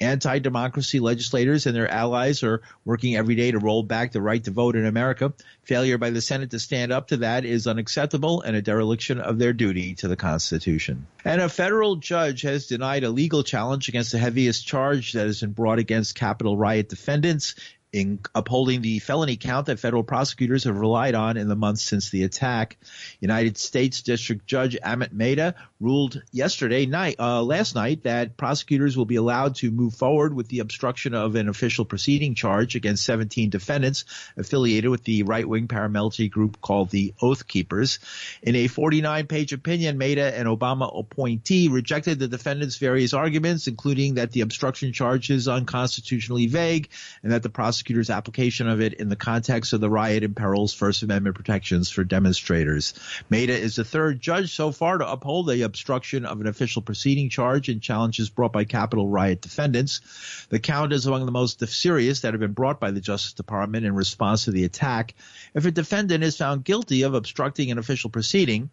Anti-democracy 0.00 1.00
legislators 1.00 1.66
and 1.66 1.74
their 1.74 1.90
allies 1.90 2.42
are 2.42 2.62
working 2.84 3.16
every 3.16 3.34
day 3.34 3.50
to 3.50 3.58
roll 3.58 3.82
back 3.82 4.12
the 4.12 4.22
right 4.22 4.42
to 4.44 4.50
vote 4.50 4.76
in 4.76 4.86
America. 4.86 5.32
Failure 5.64 5.98
by 5.98 6.10
the 6.10 6.20
Senate 6.20 6.50
to 6.50 6.58
stand 6.58 6.92
up 6.92 7.08
to 7.08 7.18
that 7.18 7.44
is 7.44 7.66
unacceptable 7.66 8.42
and 8.42 8.56
a 8.56 8.62
dereliction 8.62 9.20
of 9.20 9.38
their 9.38 9.52
duty 9.52 9.94
to 9.96 10.08
the 10.08 10.16
Constitution. 10.16 10.99
And 11.24 11.40
a 11.40 11.48
federal 11.48 11.96
judge 11.96 12.42
has 12.42 12.66
denied 12.66 13.04
a 13.04 13.10
legal 13.10 13.42
challenge 13.42 13.88
against 13.88 14.12
the 14.12 14.18
heaviest 14.18 14.66
charge 14.66 15.12
that 15.12 15.26
has 15.26 15.40
been 15.40 15.52
brought 15.52 15.78
against 15.78 16.14
Capitol 16.14 16.56
riot 16.56 16.88
defendants 16.88 17.54
in 17.92 18.20
upholding 18.34 18.82
the 18.82 19.00
felony 19.00 19.36
count 19.36 19.66
that 19.66 19.80
federal 19.80 20.04
prosecutors 20.04 20.64
have 20.64 20.76
relied 20.76 21.14
on 21.14 21.36
in 21.36 21.48
the 21.48 21.56
months 21.56 21.82
since 21.82 22.10
the 22.10 22.22
attack. 22.22 22.76
United 23.18 23.58
States 23.58 24.02
District 24.02 24.46
Judge 24.46 24.76
Amit 24.76 25.12
Mehta 25.12 25.56
ruled 25.80 26.22
yesterday 26.30 26.86
night, 26.86 27.16
uh, 27.18 27.42
last 27.42 27.74
night, 27.74 28.04
that 28.04 28.36
prosecutors 28.36 28.96
will 28.96 29.06
be 29.06 29.16
allowed 29.16 29.56
to 29.56 29.70
move 29.70 29.94
forward 29.94 30.34
with 30.34 30.48
the 30.48 30.60
obstruction 30.60 31.14
of 31.14 31.34
an 31.34 31.48
official 31.48 31.84
proceeding 31.84 32.34
charge 32.34 32.76
against 32.76 33.04
17 33.04 33.50
defendants 33.50 34.04
affiliated 34.36 34.90
with 34.90 35.02
the 35.04 35.24
right-wing 35.24 35.66
paramilitary 35.66 36.30
group 36.30 36.60
called 36.60 36.90
the 36.90 37.12
Oath 37.20 37.46
Keepers. 37.48 37.98
In 38.42 38.54
a 38.54 38.68
49-page 38.68 39.52
opinion, 39.52 39.98
Mehta, 39.98 40.38
an 40.38 40.46
Obama 40.46 40.96
appointee, 40.96 41.68
rejected 41.68 42.18
the 42.18 42.28
defendants' 42.28 42.76
various 42.76 43.14
arguments, 43.14 43.66
including 43.66 44.14
that 44.14 44.30
the 44.30 44.42
obstruction 44.42 44.92
charge 44.92 45.30
is 45.30 45.48
unconstitutionally 45.48 46.46
vague 46.46 46.88
and 47.22 47.32
that 47.32 47.42
the 47.42 47.48
prosecutor 47.48 47.79
prosecutor's 47.80 48.10
application 48.10 48.68
of 48.68 48.82
it 48.82 48.92
in 48.92 49.08
the 49.08 49.16
context 49.16 49.72
of 49.72 49.80
the 49.80 49.88
riot 49.88 50.22
imperils 50.22 50.74
First 50.74 51.02
Amendment 51.02 51.34
protections 51.34 51.88
for 51.88 52.04
demonstrators. 52.04 52.92
Mehta 53.30 53.54
is 53.54 53.76
the 53.76 53.86
third 53.86 54.20
judge 54.20 54.54
so 54.54 54.70
far 54.70 54.98
to 54.98 55.10
uphold 55.10 55.48
the 55.48 55.62
obstruction 55.62 56.26
of 56.26 56.42
an 56.42 56.46
official 56.46 56.82
proceeding 56.82 57.30
charge 57.30 57.70
in 57.70 57.80
challenges 57.80 58.28
brought 58.28 58.52
by 58.52 58.64
Capitol 58.64 59.08
riot 59.08 59.40
defendants. 59.40 60.02
The 60.50 60.58
count 60.58 60.92
is 60.92 61.06
among 61.06 61.24
the 61.24 61.32
most 61.32 61.66
serious 61.66 62.20
that 62.20 62.34
have 62.34 62.40
been 62.40 62.52
brought 62.52 62.80
by 62.80 62.90
the 62.90 63.00
Justice 63.00 63.32
Department 63.32 63.86
in 63.86 63.94
response 63.94 64.44
to 64.44 64.50
the 64.50 64.64
attack. 64.64 65.14
If 65.54 65.64
a 65.64 65.70
defendant 65.70 66.22
is 66.22 66.36
found 66.36 66.64
guilty 66.64 67.04
of 67.04 67.14
obstructing 67.14 67.70
an 67.70 67.78
official 67.78 68.10
proceeding, 68.10 68.68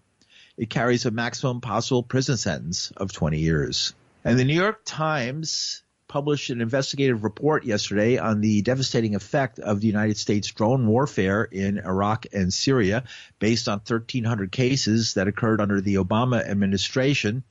it 0.58 0.70
carries 0.70 1.06
a 1.06 1.12
maximum 1.12 1.62
possible 1.62 2.04
prison 2.04 2.36
sentence 2.36 2.92
of 2.98 3.14
20 3.14 3.40
years. 3.40 3.94
And 4.26 4.38
the 4.38 4.44
New 4.44 4.54
York 4.54 4.82
Times 4.84 5.84
published 6.08 6.50
an 6.50 6.62
investigative 6.62 7.24
report 7.24 7.66
yesterday 7.66 8.18
on 8.18 8.42
the 8.42 8.62
devastating 8.62 9.16
effect 9.16 9.60
of 9.60 9.82
the 9.82 9.88
United 9.88 10.18
States 10.18 10.52
drone 10.52 10.88
warfare 10.88 11.44
in 11.44 11.80
Iraq 11.80 12.28
and 12.34 12.54
Syria 12.54 13.04
based 13.40 13.68
on 13.68 13.80
1,300 13.80 14.52
cases 14.52 15.16
that 15.16 15.28
occurred 15.28 15.60
under 15.60 15.82
the 15.82 15.96
Obama 15.96 16.48
administration. 16.48 17.44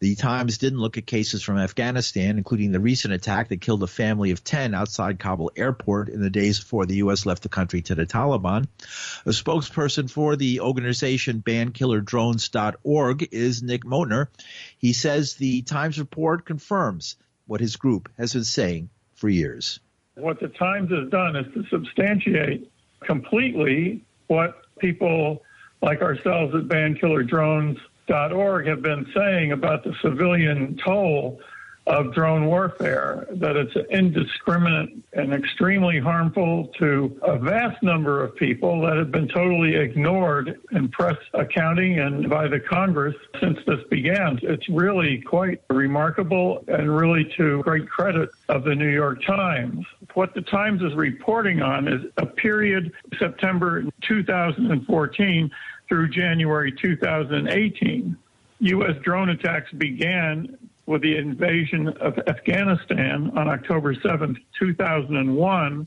The 0.00 0.14
Times 0.14 0.56
didn't 0.56 0.78
look 0.78 0.96
at 0.96 1.06
cases 1.06 1.42
from 1.42 1.58
Afghanistan, 1.58 2.38
including 2.38 2.72
the 2.72 2.80
recent 2.80 3.12
attack 3.12 3.50
that 3.50 3.60
killed 3.60 3.82
a 3.82 3.86
family 3.86 4.30
of 4.30 4.42
10 4.42 4.74
outside 4.74 5.18
Kabul 5.18 5.52
airport 5.54 6.08
in 6.08 6.22
the 6.22 6.30
days 6.30 6.58
before 6.58 6.86
the 6.86 6.96
U.S. 6.96 7.26
left 7.26 7.42
the 7.42 7.50
country 7.50 7.82
to 7.82 7.94
the 7.94 8.06
Taliban. 8.06 8.66
A 9.26 9.28
spokesperson 9.28 10.10
for 10.10 10.36
the 10.36 10.60
organization 10.60 11.42
bankillerdrones.org 11.42 13.28
is 13.30 13.62
Nick 13.62 13.84
Mottern. 13.84 14.28
He 14.78 14.94
says 14.94 15.34
the 15.34 15.60
Times 15.60 15.98
report 15.98 16.46
confirms 16.46 17.16
what 17.50 17.60
his 17.60 17.74
group 17.74 18.08
has 18.16 18.32
been 18.32 18.44
saying 18.44 18.88
for 19.16 19.28
years. 19.28 19.80
What 20.14 20.38
the 20.38 20.46
Times 20.46 20.88
has 20.92 21.10
done 21.10 21.34
is 21.34 21.52
to 21.52 21.64
substantiate 21.68 22.70
completely 23.00 24.04
what 24.28 24.62
people 24.78 25.42
like 25.82 26.00
ourselves 26.00 26.54
at 26.54 26.68
bankillerdrones.org 26.68 28.66
have 28.68 28.82
been 28.82 29.04
saying 29.12 29.50
about 29.50 29.82
the 29.82 29.92
civilian 30.00 30.78
toll 30.84 31.40
of 31.86 32.14
drone 32.14 32.46
warfare, 32.46 33.26
that 33.32 33.56
it's 33.56 33.74
indiscriminate 33.90 34.90
and 35.12 35.32
extremely 35.32 35.98
harmful 35.98 36.70
to 36.78 37.18
a 37.22 37.38
vast 37.38 37.82
number 37.82 38.22
of 38.22 38.36
people 38.36 38.80
that 38.82 38.96
have 38.96 39.10
been 39.10 39.28
totally 39.28 39.74
ignored 39.74 40.60
in 40.72 40.88
press 40.88 41.16
accounting 41.34 41.98
and 41.98 42.28
by 42.30 42.46
the 42.46 42.60
Congress 42.60 43.16
since 43.40 43.58
this 43.66 43.80
began. 43.90 44.38
It's 44.42 44.68
really 44.68 45.20
quite 45.22 45.62
remarkable 45.68 46.64
and 46.68 46.94
really 46.94 47.32
to 47.36 47.62
great 47.62 47.88
credit 47.88 48.30
of 48.48 48.64
the 48.64 48.74
New 48.74 48.90
York 48.90 49.24
Times. 49.24 49.84
What 50.14 50.34
the 50.34 50.42
Times 50.42 50.82
is 50.82 50.94
reporting 50.94 51.62
on 51.62 51.88
is 51.88 52.02
a 52.18 52.26
period 52.26 52.92
September 53.18 53.84
2014 54.02 55.50
through 55.88 56.08
January 56.10 56.72
2018. 56.72 58.16
U.S. 58.62 58.96
drone 59.02 59.30
attacks 59.30 59.72
began 59.72 60.56
with 60.90 61.02
the 61.02 61.16
invasion 61.16 61.86
of 62.00 62.18
Afghanistan 62.26 63.30
on 63.36 63.48
October 63.48 63.94
7th, 63.94 64.36
2001, 64.58 65.86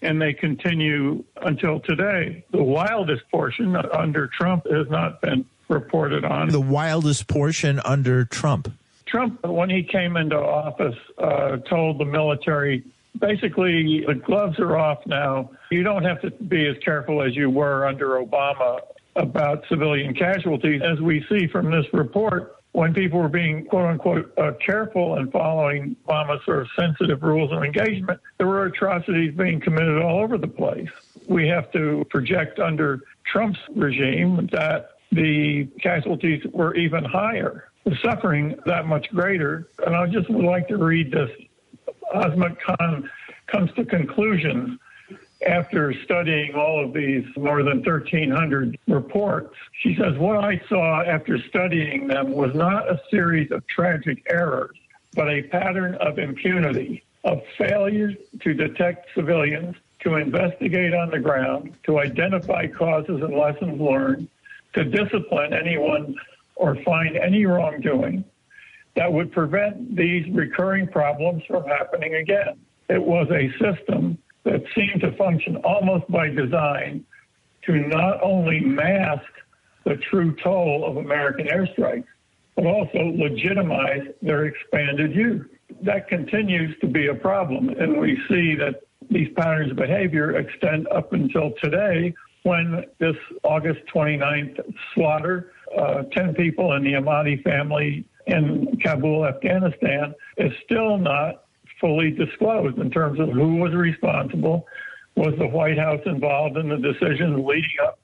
and 0.00 0.22
they 0.22 0.32
continue 0.32 1.22
until 1.42 1.80
today. 1.80 2.42
The 2.50 2.62
wildest 2.62 3.30
portion 3.30 3.76
under 3.76 4.26
Trump 4.28 4.66
has 4.70 4.88
not 4.88 5.20
been 5.20 5.44
reported 5.68 6.24
on. 6.24 6.48
The 6.48 6.62
wildest 6.62 7.28
portion 7.28 7.78
under 7.84 8.24
Trump. 8.24 8.72
Trump, 9.04 9.44
when 9.44 9.68
he 9.68 9.82
came 9.82 10.16
into 10.16 10.38
office, 10.38 10.96
uh, 11.18 11.58
told 11.68 11.98
the 11.98 12.06
military 12.06 12.84
basically 13.18 14.02
the 14.06 14.14
gloves 14.14 14.58
are 14.60 14.78
off 14.78 15.04
now. 15.04 15.50
You 15.70 15.82
don't 15.82 16.04
have 16.04 16.22
to 16.22 16.30
be 16.30 16.66
as 16.66 16.78
careful 16.82 17.20
as 17.20 17.36
you 17.36 17.50
were 17.50 17.86
under 17.86 18.18
Obama 18.24 18.80
about 19.14 19.64
civilian 19.68 20.14
casualties. 20.14 20.80
As 20.82 21.00
we 21.00 21.22
see 21.28 21.48
from 21.48 21.70
this 21.70 21.84
report, 21.92 22.57
when 22.72 22.94
people 22.94 23.18
were 23.18 23.28
being 23.28 23.64
quote 23.66 23.86
unquote 23.86 24.32
uh, 24.38 24.52
careful 24.64 25.16
and 25.16 25.32
following 25.32 25.96
Obama's 26.06 26.44
sort 26.44 26.60
of 26.60 26.68
sensitive 26.78 27.22
rules 27.22 27.52
of 27.52 27.62
engagement, 27.64 28.20
there 28.38 28.46
were 28.46 28.66
atrocities 28.66 29.34
being 29.34 29.60
committed 29.60 30.02
all 30.02 30.20
over 30.20 30.38
the 30.38 30.48
place. 30.48 30.88
We 31.28 31.48
have 31.48 31.70
to 31.72 32.04
project 32.10 32.58
under 32.58 33.00
Trump's 33.24 33.58
regime 33.74 34.48
that 34.52 34.90
the 35.12 35.66
casualties 35.80 36.42
were 36.52 36.74
even 36.74 37.04
higher, 37.04 37.70
the 37.84 37.96
suffering 38.02 38.56
that 38.66 38.86
much 38.86 39.08
greater. 39.10 39.68
And 39.86 39.96
I 39.96 40.06
just 40.06 40.28
would 40.30 40.44
like 40.44 40.68
to 40.68 40.76
read 40.76 41.10
this. 41.10 41.30
Azmat 42.14 42.56
Khan 42.60 43.10
comes 43.46 43.70
to 43.74 43.84
conclusions 43.84 44.78
after 45.46 45.94
studying 46.04 46.54
all 46.54 46.84
of 46.84 46.92
these 46.92 47.24
more 47.36 47.62
than 47.62 47.78
1,300 47.78 48.78
reports, 48.88 49.54
she 49.80 49.94
says, 49.94 50.16
What 50.18 50.42
I 50.44 50.60
saw 50.68 51.02
after 51.02 51.38
studying 51.48 52.08
them 52.08 52.32
was 52.32 52.54
not 52.54 52.90
a 52.90 53.00
series 53.10 53.50
of 53.52 53.66
tragic 53.66 54.26
errors, 54.30 54.76
but 55.14 55.28
a 55.28 55.42
pattern 55.42 55.94
of 55.96 56.18
impunity, 56.18 57.04
of 57.24 57.40
failure 57.56 58.12
to 58.40 58.54
detect 58.54 59.08
civilians, 59.14 59.76
to 60.00 60.16
investigate 60.16 60.94
on 60.94 61.10
the 61.10 61.18
ground, 61.18 61.74
to 61.84 61.98
identify 61.98 62.66
causes 62.66 63.20
and 63.22 63.34
lessons 63.34 63.80
learned, 63.80 64.28
to 64.74 64.84
discipline 64.84 65.52
anyone 65.52 66.14
or 66.56 66.76
find 66.82 67.16
any 67.16 67.46
wrongdoing 67.46 68.24
that 68.96 69.12
would 69.12 69.30
prevent 69.30 69.94
these 69.94 70.28
recurring 70.32 70.88
problems 70.88 71.44
from 71.46 71.64
happening 71.64 72.16
again. 72.16 72.58
It 72.88 73.02
was 73.02 73.28
a 73.30 73.50
system 73.62 74.18
that 74.48 74.64
seem 74.74 74.98
to 75.00 75.14
function 75.16 75.56
almost 75.56 76.10
by 76.10 76.28
design 76.28 77.04
to 77.66 77.72
not 77.88 78.22
only 78.22 78.60
mask 78.60 79.26
the 79.84 79.96
true 80.10 80.34
toll 80.42 80.86
of 80.86 80.96
American 80.96 81.46
airstrikes, 81.46 82.06
but 82.56 82.64
also 82.66 82.98
legitimize 82.98 84.06
their 84.22 84.46
expanded 84.46 85.14
use. 85.14 85.46
That 85.82 86.08
continues 86.08 86.78
to 86.80 86.86
be 86.86 87.08
a 87.08 87.14
problem, 87.14 87.68
and 87.68 88.00
we 88.00 88.18
see 88.28 88.54
that 88.54 88.80
these 89.10 89.28
patterns 89.36 89.70
of 89.70 89.76
behavior 89.76 90.38
extend 90.38 90.88
up 90.88 91.12
until 91.12 91.52
today 91.62 92.14
when 92.44 92.84
this 92.98 93.16
August 93.42 93.80
29th 93.94 94.60
slaughter, 94.94 95.52
uh, 95.76 96.04
10 96.16 96.34
people 96.34 96.72
in 96.72 96.84
the 96.84 96.92
Ahmadi 96.92 97.42
family 97.42 98.06
in 98.26 98.78
Kabul, 98.82 99.26
Afghanistan, 99.26 100.14
is 100.38 100.52
still 100.64 100.96
not 100.96 101.44
fully 101.80 102.10
disclosed 102.10 102.78
in 102.78 102.90
terms 102.90 103.20
of 103.20 103.30
who 103.30 103.56
was 103.56 103.74
responsible. 103.74 104.66
Was 105.16 105.34
the 105.38 105.46
White 105.46 105.78
House 105.78 106.00
involved 106.06 106.56
in 106.56 106.68
the 106.68 106.76
decisions 106.76 107.44
leading 107.44 107.76
up 107.82 107.98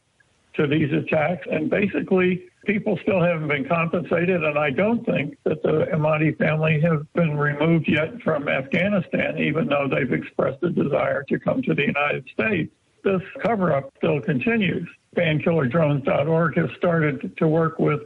to 0.54 0.66
these 0.66 0.92
attacks? 0.92 1.46
And 1.50 1.70
basically, 1.70 2.46
people 2.64 2.98
still 3.02 3.22
haven't 3.22 3.48
been 3.48 3.66
compensated. 3.68 4.42
And 4.42 4.58
I 4.58 4.70
don't 4.70 5.04
think 5.04 5.36
that 5.44 5.62
the 5.62 5.86
Ahmadi 5.92 6.36
family 6.38 6.80
have 6.80 7.10
been 7.12 7.36
removed 7.36 7.86
yet 7.88 8.20
from 8.22 8.48
Afghanistan, 8.48 9.38
even 9.38 9.68
though 9.68 9.88
they've 9.88 10.12
expressed 10.12 10.62
a 10.62 10.70
desire 10.70 11.24
to 11.28 11.38
come 11.38 11.62
to 11.62 11.74
the 11.74 11.86
United 11.86 12.24
States. 12.32 12.72
This 13.04 13.22
cover 13.42 13.72
up 13.72 13.92
still 13.98 14.20
continues. 14.20 14.88
BankillerDrones.org 15.16 16.56
has 16.56 16.70
started 16.76 17.36
to 17.36 17.46
work 17.46 17.78
with 17.78 18.00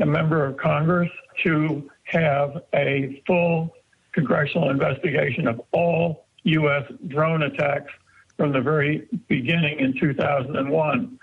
a 0.00 0.06
member 0.06 0.44
of 0.44 0.56
Congress 0.56 1.10
to 1.44 1.88
have 2.04 2.62
a 2.74 3.22
full 3.26 3.74
congressional 4.12 4.70
investigation 4.70 5.46
of 5.46 5.60
all 5.72 6.26
U.S. 6.44 6.84
drone 7.08 7.42
attacks 7.42 7.92
from 8.36 8.52
the 8.52 8.60
very 8.60 9.08
beginning 9.28 9.80
in 9.80 9.98
2001. 9.98 11.18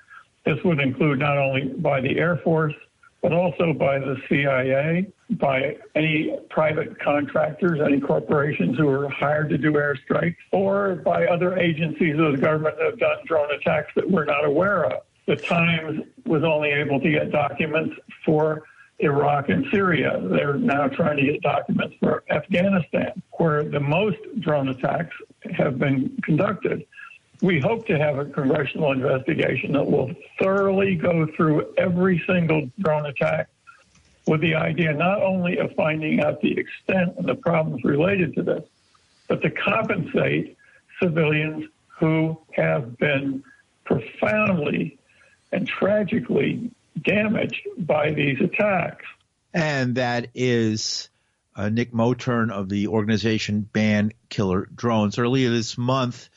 This 0.46 0.63
would 0.63 0.80
include 0.80 1.20
not 1.20 1.38
only 1.38 1.70
by 1.70 2.01
the 2.01 2.18
Air 2.20 2.38
Force, 2.38 2.74
but 3.22 3.34
also 3.34 3.74
by 3.74 3.98
the 3.98 4.18
CIA, 4.30 5.08
by 5.32 5.75
any 5.96 6.38
private 6.51 7.00
contractors, 7.00 7.80
any 7.84 8.00
corporations 8.00 8.77
who 8.77 8.86
were 8.86 9.10
hired 9.10 9.50
to 9.50 9.58
do 9.58 9.72
airstrikes, 9.72 10.36
or 10.51 10.98
by 10.98 11.25
other 11.25 11.58
agencies 11.58 12.20
of 12.20 12.34
the 12.34 12.38
government 12.38 12.77
that 12.77 12.86
have 12.86 13.00
done 13.00 13.18
drone 13.25 13.51
attacks 13.51 13.92
that 13.96 14.08
we're 14.08 14.25
not 14.25 14.46
aware 14.46 14.86
of. 14.86 15.01
The 15.25 15.38
Times 15.38 16.04
was 16.27 16.44
only 16.44 16.70
able 16.70 17.00
to 17.00 17.10
get 17.10 17.32
documents 17.32 17.96
for 18.24 18.62
Iraq 19.00 19.50
and 19.50 19.66
Syria. 19.72 20.20
They're 20.22 20.56
now 20.56 20.88
trying 20.88 21.18
to 21.18 21.24
get 21.24 21.42
documents 21.42 21.96
for 22.00 22.24
Afghanistan, 22.30 23.22
where 23.34 23.64
the 23.64 23.80
most 23.80 24.18
drone 24.40 24.70
attacks 24.70 25.16
have 25.58 25.78
been 25.78 26.18
conducted. 26.24 26.86
We 27.42 27.60
hope 27.60 27.86
to 27.88 27.98
have 27.98 28.18
a 28.18 28.25
congressional 28.25 28.94
investigation 28.94 29.74
that 29.74 29.86
will 29.86 30.12
thoroughly 30.40 30.96
go 30.96 31.28
through 31.36 31.74
every 31.78 32.24
single 32.25 32.70
drone 32.80 33.06
attack 33.08 33.50
with 34.28 34.42
the 34.42 34.56
idea 34.56 34.94
not 34.94 35.22
only 35.22 35.58
of 35.58 35.74
finding 35.75 36.22
out 36.22 36.42
the 36.42 36.58
extent 36.58 37.16
and 37.18 37.28
the 37.28 37.36
problems 37.36 37.84
related 37.84 38.34
to 38.36 38.44
this, 38.44 38.64
but 39.28 39.42
to 39.42 39.52
compensate 39.52 40.58
civilians 41.02 41.66
who 41.88 42.38
have 42.54 42.98
been 42.98 43.44
profoundly 43.84 44.98
and 45.52 45.68
tragically 45.68 46.72
damaged 47.04 47.68
by 47.78 48.12
these 48.12 48.40
attacks. 48.42 49.06
And 49.54 49.96
that 49.96 50.28
is 50.34 51.10
uh, 51.56 51.70
Nick 51.70 51.94
Mottern 51.94 52.52
of 52.52 52.70
the 52.70 52.88
organization 52.88 53.62
Ban 53.62 54.12
Killer 54.30 54.68
Drones. 54.74 55.18
Earlier 55.18 55.50
this 55.50 55.78
month, 55.78 56.30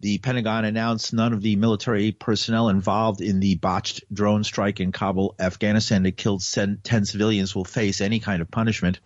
the 0.00 0.18
Pentagon 0.18 0.64
announced 0.64 1.12
none 1.12 1.32
of 1.32 1.42
the 1.42 1.56
military 1.56 2.12
personnel 2.12 2.68
involved 2.68 3.20
in 3.20 3.40
the 3.40 3.56
botched 3.56 4.02
drone 4.12 4.44
strike 4.44 4.80
in 4.80 4.92
Kabul, 4.92 5.34
Afghanistan 5.38 6.04
that 6.04 6.16
killed 6.16 6.42
10 6.42 7.04
civilians 7.04 7.54
will 7.54 7.64
face 7.64 8.00
any 8.00 8.20
kind 8.20 8.40
of 8.40 8.50
punishment. 8.50 9.00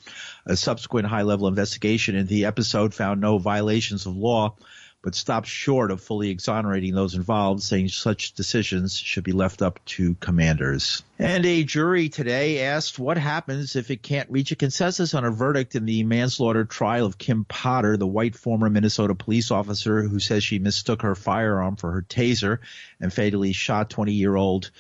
A 0.45 0.57
subsequent 0.57 1.07
high 1.07 1.23
level 1.23 1.49
investigation 1.49 2.15
into 2.15 2.29
the 2.29 2.45
episode 2.45 2.93
found 2.93 3.21
no 3.21 3.39
violations 3.39 4.05
of 4.05 4.17
law 4.17 4.57
but 5.03 5.17
stopped 5.17 5.49
short 5.49 5.91
of 5.91 6.01
fully 6.01 6.31
exonerating 6.31 6.95
those 6.95 7.15
involved, 7.15 7.63
saying 7.63 7.89
such 7.89 8.35
decisions 8.35 8.97
should 8.97 9.25
be 9.25 9.33
left 9.33 9.61
up 9.61 9.85
to 9.85 10.15
commanders. 10.15 11.03
And 11.19 11.45
a 11.45 11.65
jury 11.65 12.09
today 12.09 12.61
asked 12.61 13.01
what 13.01 13.19
happens 13.19 13.75
if 13.75 13.91
it 13.91 14.03
can't 14.03 14.31
reach 14.31 14.53
a 14.53 14.57
consensus 14.57 15.13
on 15.15 15.25
a 15.25 15.31
verdict 15.31 15.75
in 15.75 15.87
the 15.87 16.05
manslaughter 16.05 16.65
trial 16.65 17.05
of 17.05 17.19
Kim 17.19 17.45
Potter, 17.45 17.97
the 17.97 18.07
white 18.07 18.37
former 18.37 18.71
Minnesota 18.71 19.15
police 19.15 19.51
officer 19.51 20.03
who 20.03 20.21
says 20.21 20.45
she 20.45 20.61
mistook 20.61 21.03
her 21.03 21.17
firearm 21.17 21.75
for 21.75 21.91
her 21.91 22.03
taser 22.03 22.59
and 23.01 23.13
fatally 23.13 23.53
shot 23.53 23.91
20 23.91 24.13
year 24.13 24.37
old 24.37 24.71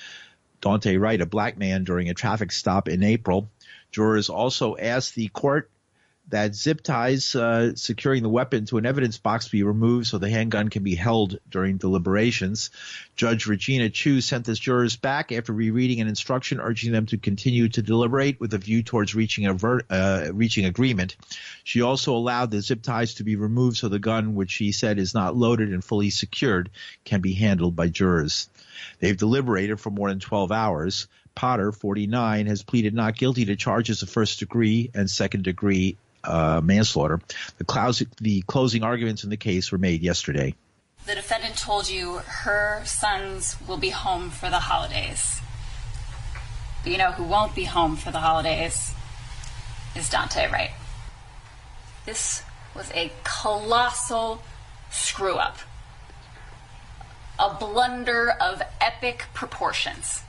Daunte 0.60 1.00
Wright, 1.00 1.20
a 1.20 1.26
black 1.26 1.58
man, 1.58 1.82
during 1.82 2.08
a 2.08 2.14
traffic 2.14 2.52
stop 2.52 2.88
in 2.88 3.02
April. 3.02 3.50
Jurors 3.90 4.30
also 4.30 4.76
asked 4.76 5.16
the 5.16 5.26
court 5.28 5.68
that 6.28 6.54
zip 6.54 6.82
ties 6.82 7.34
uh, 7.34 7.74
securing 7.76 8.22
the 8.22 8.28
weapon 8.28 8.64
to 8.64 8.78
an 8.78 8.86
evidence 8.86 9.18
box 9.18 9.48
be 9.48 9.62
removed 9.62 10.06
so 10.06 10.16
the 10.16 10.30
handgun 10.30 10.68
can 10.68 10.82
be 10.82 10.94
held 10.94 11.38
during 11.50 11.76
deliberations. 11.76 12.70
Judge 13.16 13.46
Regina 13.46 13.90
Chu 13.90 14.20
sent 14.20 14.46
the 14.46 14.54
jurors 14.54 14.96
back 14.96 15.30
after 15.30 15.52
rereading 15.52 16.00
an 16.00 16.08
instruction 16.08 16.58
urging 16.58 16.90
them 16.90 17.04
to 17.06 17.18
continue 17.18 17.68
to 17.68 17.82
deliberate 17.82 18.40
with 18.40 18.54
a 18.54 18.58
view 18.58 18.82
towards 18.82 19.14
reaching 19.14 19.46
a 19.46 19.52
ver- 19.52 19.82
uh, 19.90 20.28
reaching 20.32 20.64
agreement. 20.64 21.16
She 21.64 21.82
also 21.82 22.14
allowed 22.14 22.50
the 22.50 22.62
zip 22.62 22.82
ties 22.82 23.14
to 23.14 23.24
be 23.24 23.36
removed 23.36 23.76
so 23.76 23.88
the 23.88 23.98
gun, 23.98 24.34
which 24.34 24.52
she 24.52 24.72
said 24.72 24.98
is 24.98 25.12
not 25.12 25.36
loaded 25.36 25.70
and 25.70 25.84
fully 25.84 26.08
secured, 26.08 26.70
can 27.04 27.20
be 27.20 27.34
handled 27.34 27.76
by 27.76 27.88
jurors. 27.88 28.48
They've 29.00 29.16
deliberated 29.16 29.80
for 29.80 29.90
more 29.90 30.08
than 30.08 30.20
12 30.20 30.50
hours. 30.50 31.08
Potter, 31.34 31.72
49, 31.72 32.46
has 32.46 32.62
pleaded 32.62 32.94
not 32.94 33.16
guilty 33.16 33.44
to 33.46 33.56
charges 33.56 34.02
of 34.02 34.10
first 34.10 34.38
degree 34.38 34.90
and 34.94 35.10
second 35.10 35.44
degree 35.44 35.96
uh, 36.24 36.60
manslaughter. 36.62 37.20
The, 37.58 37.64
clous- 37.64 38.06
the 38.20 38.42
closing 38.42 38.82
arguments 38.82 39.24
in 39.24 39.30
the 39.30 39.36
case 39.36 39.72
were 39.72 39.78
made 39.78 40.02
yesterday. 40.02 40.54
The 41.06 41.14
defendant 41.14 41.56
told 41.56 41.88
you 41.88 42.18
her 42.18 42.82
sons 42.84 43.56
will 43.66 43.76
be 43.76 43.90
home 43.90 44.30
for 44.30 44.50
the 44.50 44.60
holidays. 44.60 45.40
But 46.82 46.92
you 46.92 46.98
know 46.98 47.12
who 47.12 47.24
won't 47.24 47.54
be 47.54 47.64
home 47.64 47.96
for 47.96 48.10
the 48.10 48.18
holidays 48.18 48.92
is 49.96 50.08
Daunte 50.08 50.50
Wright. 50.50 50.70
This 52.06 52.42
was 52.74 52.90
a 52.92 53.12
colossal 53.24 54.42
screw 54.90 55.36
up, 55.36 55.58
a 57.38 57.54
blunder 57.54 58.30
of 58.30 58.62
epic 58.80 59.26
proportions. 59.34 60.22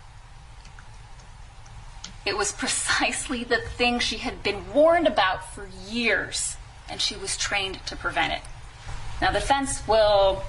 It 2.25 2.38
was 2.38 2.51
precisely 2.51 3.44
the 3.44 3.58
thing 3.58 4.00
she 4.00 4.18
had 4.18 4.44
been 4.44 4.74
warned 4.74 5.08
about 5.08 5.53
for 5.53 5.68
years, 5.89 6.56
and 6.89 7.01
she 7.01 7.15
was 7.15 7.38
trained 7.38 7.86
to 7.88 7.96
prevent 7.96 8.34
it. 8.34 8.42
Now, 9.22 9.32
the 9.32 9.39
defense 9.39 9.86
will 9.88 10.44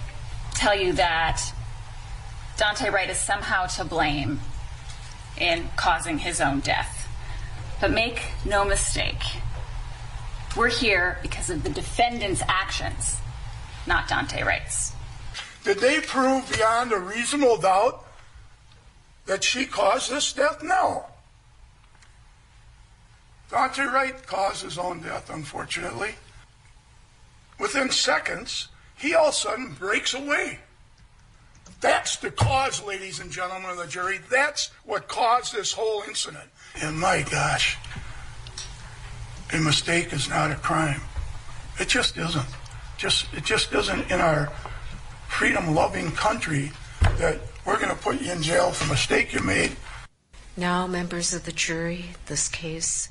tell 0.55 0.79
you 0.79 0.93
that 0.93 1.41
Daunte 2.57 2.93
Wright 2.93 3.11
is 3.11 3.19
somehow 3.19 3.67
to 3.67 3.85
blame 3.85 4.41
in 5.37 5.69
causing 5.77 6.19
his 6.19 6.41
own 6.41 6.61
death. 6.61 7.09
But 7.81 7.91
make 7.91 8.23
no 8.45 8.65
mistake, 8.65 9.23
we're 10.57 10.71
here 10.71 11.19
because 11.23 11.51
of 11.51 11.65
the 11.65 11.71
defendant's 11.71 12.43
actions, 12.47 13.19
not 13.87 14.09
Daunte 14.09 14.45
Wright's. 14.45 14.93
Did 15.65 15.79
they 15.79 16.01
prove 16.01 16.51
beyond 16.53 16.93
a 16.93 16.99
reasonable 16.99 17.57
doubt 17.57 18.07
that 19.27 19.43
she 19.43 19.67
caused 19.67 20.11
this 20.11 20.33
death? 20.33 20.63
No. 20.63 21.07
Daunte 23.51 23.93
Wright 23.93 24.27
caused 24.27 24.63
his 24.63 24.79
own 24.79 25.01
death, 25.01 25.31
unfortunately. 25.31 26.15
Within 27.59 27.91
seconds, 27.91 28.69
he 28.97 29.15
all 29.15 29.29
of 29.29 29.35
a 29.35 29.37
sudden 29.37 29.77
breaks 29.79 30.15
away. 30.15 30.59
That's 31.81 32.17
the 32.17 32.31
cause, 32.31 32.83
ladies 32.83 33.21
and 33.21 33.31
gentlemen 33.31 33.71
of 33.71 33.77
the 33.77 33.87
jury. 33.87 34.19
That's 34.31 34.71
what 34.85 35.07
caused 35.07 35.55
this 35.55 35.73
whole 35.73 36.03
incident. 36.09 36.49
And 36.81 36.99
my 36.99 37.23
gosh, 37.23 37.77
a 39.53 39.59
mistake 39.61 40.13
is 40.13 40.29
not 40.29 40.51
a 40.51 40.57
crime. 40.57 41.03
It 41.79 41.89
just 41.89 42.17
isn't. 42.17 42.47
Just 42.97 43.27
it 43.35 43.45
just 43.45 43.73
isn't 43.75 44.11
in 44.11 44.21
our 44.21 44.51
freedom-loving 45.29 46.13
country 46.13 46.73
that 47.19 47.39
we're 47.67 47.77
going 47.77 47.91
to 47.91 48.03
put 48.03 48.21
you 48.21 48.33
in 48.33 48.43
jail 48.43 48.71
for 48.71 48.85
a 48.85 48.89
mistake 48.89 49.33
you 49.33 49.41
made. 49.41 49.77
Now, 50.57 50.87
members 50.87 51.35
of 51.35 51.45
the 51.45 51.53
jury, 51.53 52.07
this 52.27 52.49
case 52.49 53.09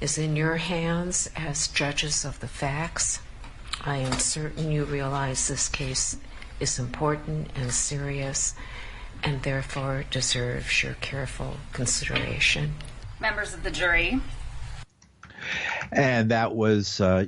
is 0.00 0.18
in 0.18 0.36
your 0.36 0.56
hands 0.56 1.30
as 1.36 1.68
judges 1.68 2.24
of 2.24 2.40
the 2.40 2.48
facts. 2.48 3.20
I 3.80 3.98
am 3.98 4.18
certain 4.18 4.70
you 4.70 4.84
realize 4.84 5.48
this 5.48 5.68
case 5.68 6.16
is 6.60 6.78
important 6.78 7.50
and 7.56 7.72
serious 7.72 8.54
and 9.22 9.42
therefore 9.42 10.04
deserves 10.10 10.82
your 10.82 10.94
careful 10.94 11.56
consideration. 11.72 12.74
Members 13.20 13.54
of 13.54 13.62
the 13.62 13.70
jury. 13.70 14.20
And 15.92 16.30
that 16.30 16.54
was 16.54 17.00
uh, 17.00 17.26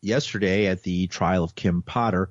yesterday 0.00 0.66
at 0.66 0.82
the 0.82 1.06
trial 1.08 1.44
of 1.44 1.54
Kim 1.54 1.82
Potter. 1.82 2.30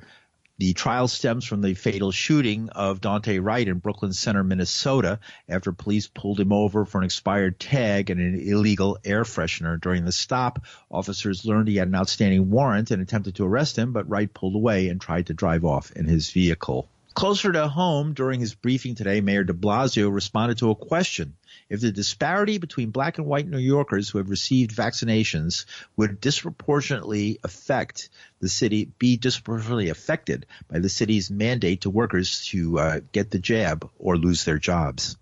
The 0.59 0.73
trial 0.73 1.07
stems 1.07 1.45
from 1.45 1.61
the 1.61 1.73
fatal 1.73 2.11
shooting 2.11 2.67
of 2.71 2.99
Daunte 2.99 3.41
Wright 3.41 3.65
in 3.65 3.77
Brooklyn 3.77 4.11
Center, 4.11 4.43
Minnesota, 4.43 5.17
after 5.47 5.71
police 5.71 6.07
pulled 6.07 6.37
him 6.37 6.51
over 6.51 6.83
for 6.83 6.97
an 6.97 7.05
expired 7.05 7.61
tag 7.61 8.09
and 8.09 8.19
an 8.19 8.41
illegal 8.41 8.97
air 9.05 9.23
freshener. 9.23 9.79
During 9.79 10.03
the 10.03 10.11
stop, 10.11 10.65
officers 10.91 11.45
learned 11.45 11.69
he 11.69 11.77
had 11.77 11.87
an 11.87 11.95
outstanding 11.95 12.49
warrant 12.49 12.91
and 12.91 13.01
attempted 13.01 13.35
to 13.35 13.45
arrest 13.45 13.77
him, 13.77 13.93
but 13.93 14.09
Wright 14.09 14.33
pulled 14.33 14.55
away 14.55 14.89
and 14.89 14.99
tried 14.99 15.27
to 15.27 15.33
drive 15.33 15.63
off 15.63 15.93
in 15.93 16.03
his 16.03 16.29
vehicle. 16.29 16.89
Closer 17.19 17.51
to 17.51 17.67
home, 17.67 18.13
during 18.13 18.39
his 18.39 18.55
briefing 18.55 18.95
today, 18.95 19.19
Mayor 19.19 19.43
de 19.43 19.51
Blasio 19.51 20.09
responded 20.09 20.59
to 20.59 20.71
a 20.71 20.75
question. 20.75 21.33
If 21.69 21.81
the 21.81 21.91
disparity 21.91 22.59
between 22.59 22.91
black 22.91 23.17
and 23.17 23.27
white 23.27 23.45
New 23.45 23.57
Yorkers 23.57 24.07
who 24.07 24.19
have 24.19 24.29
received 24.29 24.73
vaccinations 24.73 25.65
would 25.97 26.21
disproportionately 26.21 27.37
affect 27.43 28.07
the 28.39 28.47
city, 28.47 28.89
be 28.99 29.17
disproportionately 29.17 29.89
affected 29.89 30.45
by 30.71 30.79
the 30.79 30.87
city's 30.87 31.29
mandate 31.29 31.81
to 31.81 31.89
workers 31.89 32.45
to 32.51 32.79
uh, 32.79 32.99
get 33.11 33.31
the 33.31 33.39
jab 33.39 33.89
or 33.99 34.15
lose 34.15 34.45
their 34.45 34.57
jobs. 34.57 35.17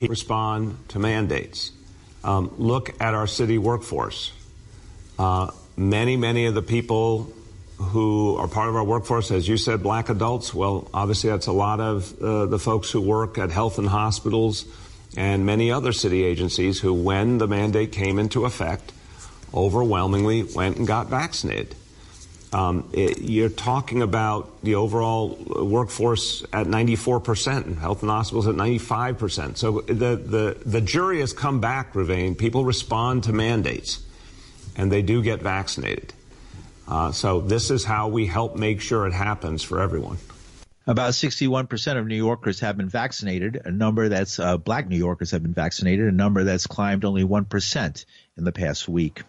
Respond 0.00 0.88
to 0.88 0.98
mandates. 0.98 1.70
Um, 2.24 2.50
look 2.56 2.98
at 3.02 3.12
our 3.12 3.26
city 3.26 3.58
workforce. 3.58 4.32
Uh, 5.18 5.50
many, 5.76 6.16
many 6.16 6.46
of 6.46 6.54
the 6.54 6.62
people 6.62 7.30
who 7.78 8.36
are 8.36 8.48
part 8.48 8.68
of 8.68 8.76
our 8.76 8.84
workforce, 8.84 9.30
as 9.30 9.48
you 9.48 9.56
said, 9.56 9.82
black 9.82 10.08
adults. 10.08 10.54
Well, 10.54 10.88
obviously, 10.94 11.30
that's 11.30 11.46
a 11.46 11.52
lot 11.52 11.80
of 11.80 12.22
uh, 12.22 12.46
the 12.46 12.58
folks 12.58 12.90
who 12.90 13.00
work 13.00 13.38
at 13.38 13.50
health 13.50 13.78
and 13.78 13.88
hospitals 13.88 14.64
and 15.16 15.46
many 15.46 15.70
other 15.70 15.92
city 15.92 16.24
agencies 16.24 16.80
who, 16.80 16.92
when 16.92 17.38
the 17.38 17.46
mandate 17.46 17.92
came 17.92 18.18
into 18.18 18.44
effect, 18.44 18.92
overwhelmingly 19.52 20.42
went 20.42 20.76
and 20.76 20.86
got 20.86 21.08
vaccinated. 21.08 21.74
Um, 22.52 22.88
it, 22.92 23.20
you're 23.20 23.48
talking 23.48 24.00
about 24.00 24.62
the 24.62 24.76
overall 24.76 25.36
workforce 25.48 26.44
at 26.52 26.66
94%, 26.68 27.66
and 27.66 27.78
health 27.78 28.02
and 28.02 28.10
hospitals 28.10 28.46
at 28.46 28.54
95%. 28.54 29.56
So 29.56 29.80
the, 29.80 30.14
the, 30.14 30.56
the 30.64 30.80
jury 30.80 31.18
has 31.18 31.32
come 31.32 31.60
back, 31.60 31.94
Ravane. 31.94 32.38
People 32.38 32.64
respond 32.64 33.24
to 33.24 33.32
mandates, 33.32 34.04
and 34.76 34.90
they 34.92 35.02
do 35.02 35.20
get 35.20 35.42
vaccinated. 35.42 36.12
Uh, 36.86 37.12
so 37.12 37.40
this 37.40 37.70
is 37.70 37.84
how 37.84 38.08
we 38.08 38.26
help 38.26 38.56
make 38.56 38.80
sure 38.80 39.06
it 39.06 39.12
happens 39.12 39.62
for 39.62 39.80
everyone. 39.80 40.18
About 40.86 41.12
61% 41.12 41.96
of 41.96 42.06
New 42.06 42.16
Yorkers 42.16 42.60
have 42.60 42.76
been 42.76 42.90
vaccinated, 42.90 43.62
a 43.64 43.70
number 43.70 44.10
that's 44.10 44.38
uh, 44.38 44.58
black 44.58 44.86
New 44.86 44.98
Yorkers 44.98 45.30
have 45.30 45.42
been 45.42 45.54
vaccinated, 45.54 46.06
a 46.06 46.12
number 46.12 46.44
that's 46.44 46.66
climbed 46.66 47.06
only 47.06 47.24
1% 47.24 48.04
in 48.36 48.44
the 48.44 48.52
past 48.52 48.86
week. 48.86 49.22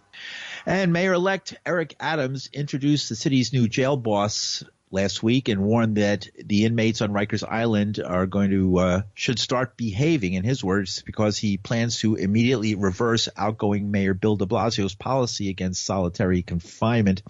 And 0.65 0.91
Mayor-elect 0.91 1.55
Eric 1.65 1.95
Adams 1.99 2.49
introduced 2.51 3.07
the 3.07 3.15
city's 3.15 3.53
new 3.53 3.69
jail 3.69 3.95
boss 3.95 4.63
last 4.95 5.21
week 5.21 5.49
and 5.49 5.61
warned 5.61 5.97
that 5.97 6.27
the 6.43 6.65
inmates 6.65 7.01
on 7.01 7.11
Rikers 7.11 7.47
Island 7.47 7.99
are 8.03 8.25
going 8.25 8.49
to 8.49 8.77
uh, 8.77 9.01
should 9.13 9.37
start 9.37 9.77
behaving, 9.77 10.33
in 10.33 10.43
his 10.43 10.63
words, 10.63 11.03
because 11.05 11.37
he 11.37 11.57
plans 11.57 11.99
to 11.99 12.15
immediately 12.15 12.73
reverse 12.73 13.29
outgoing 13.37 13.91
Mayor 13.91 14.15
Bill 14.15 14.37
De 14.37 14.45
Blasio's 14.45 14.95
policy 14.95 15.49
against 15.49 15.85
solitary 15.85 16.41
confinement. 16.41 17.21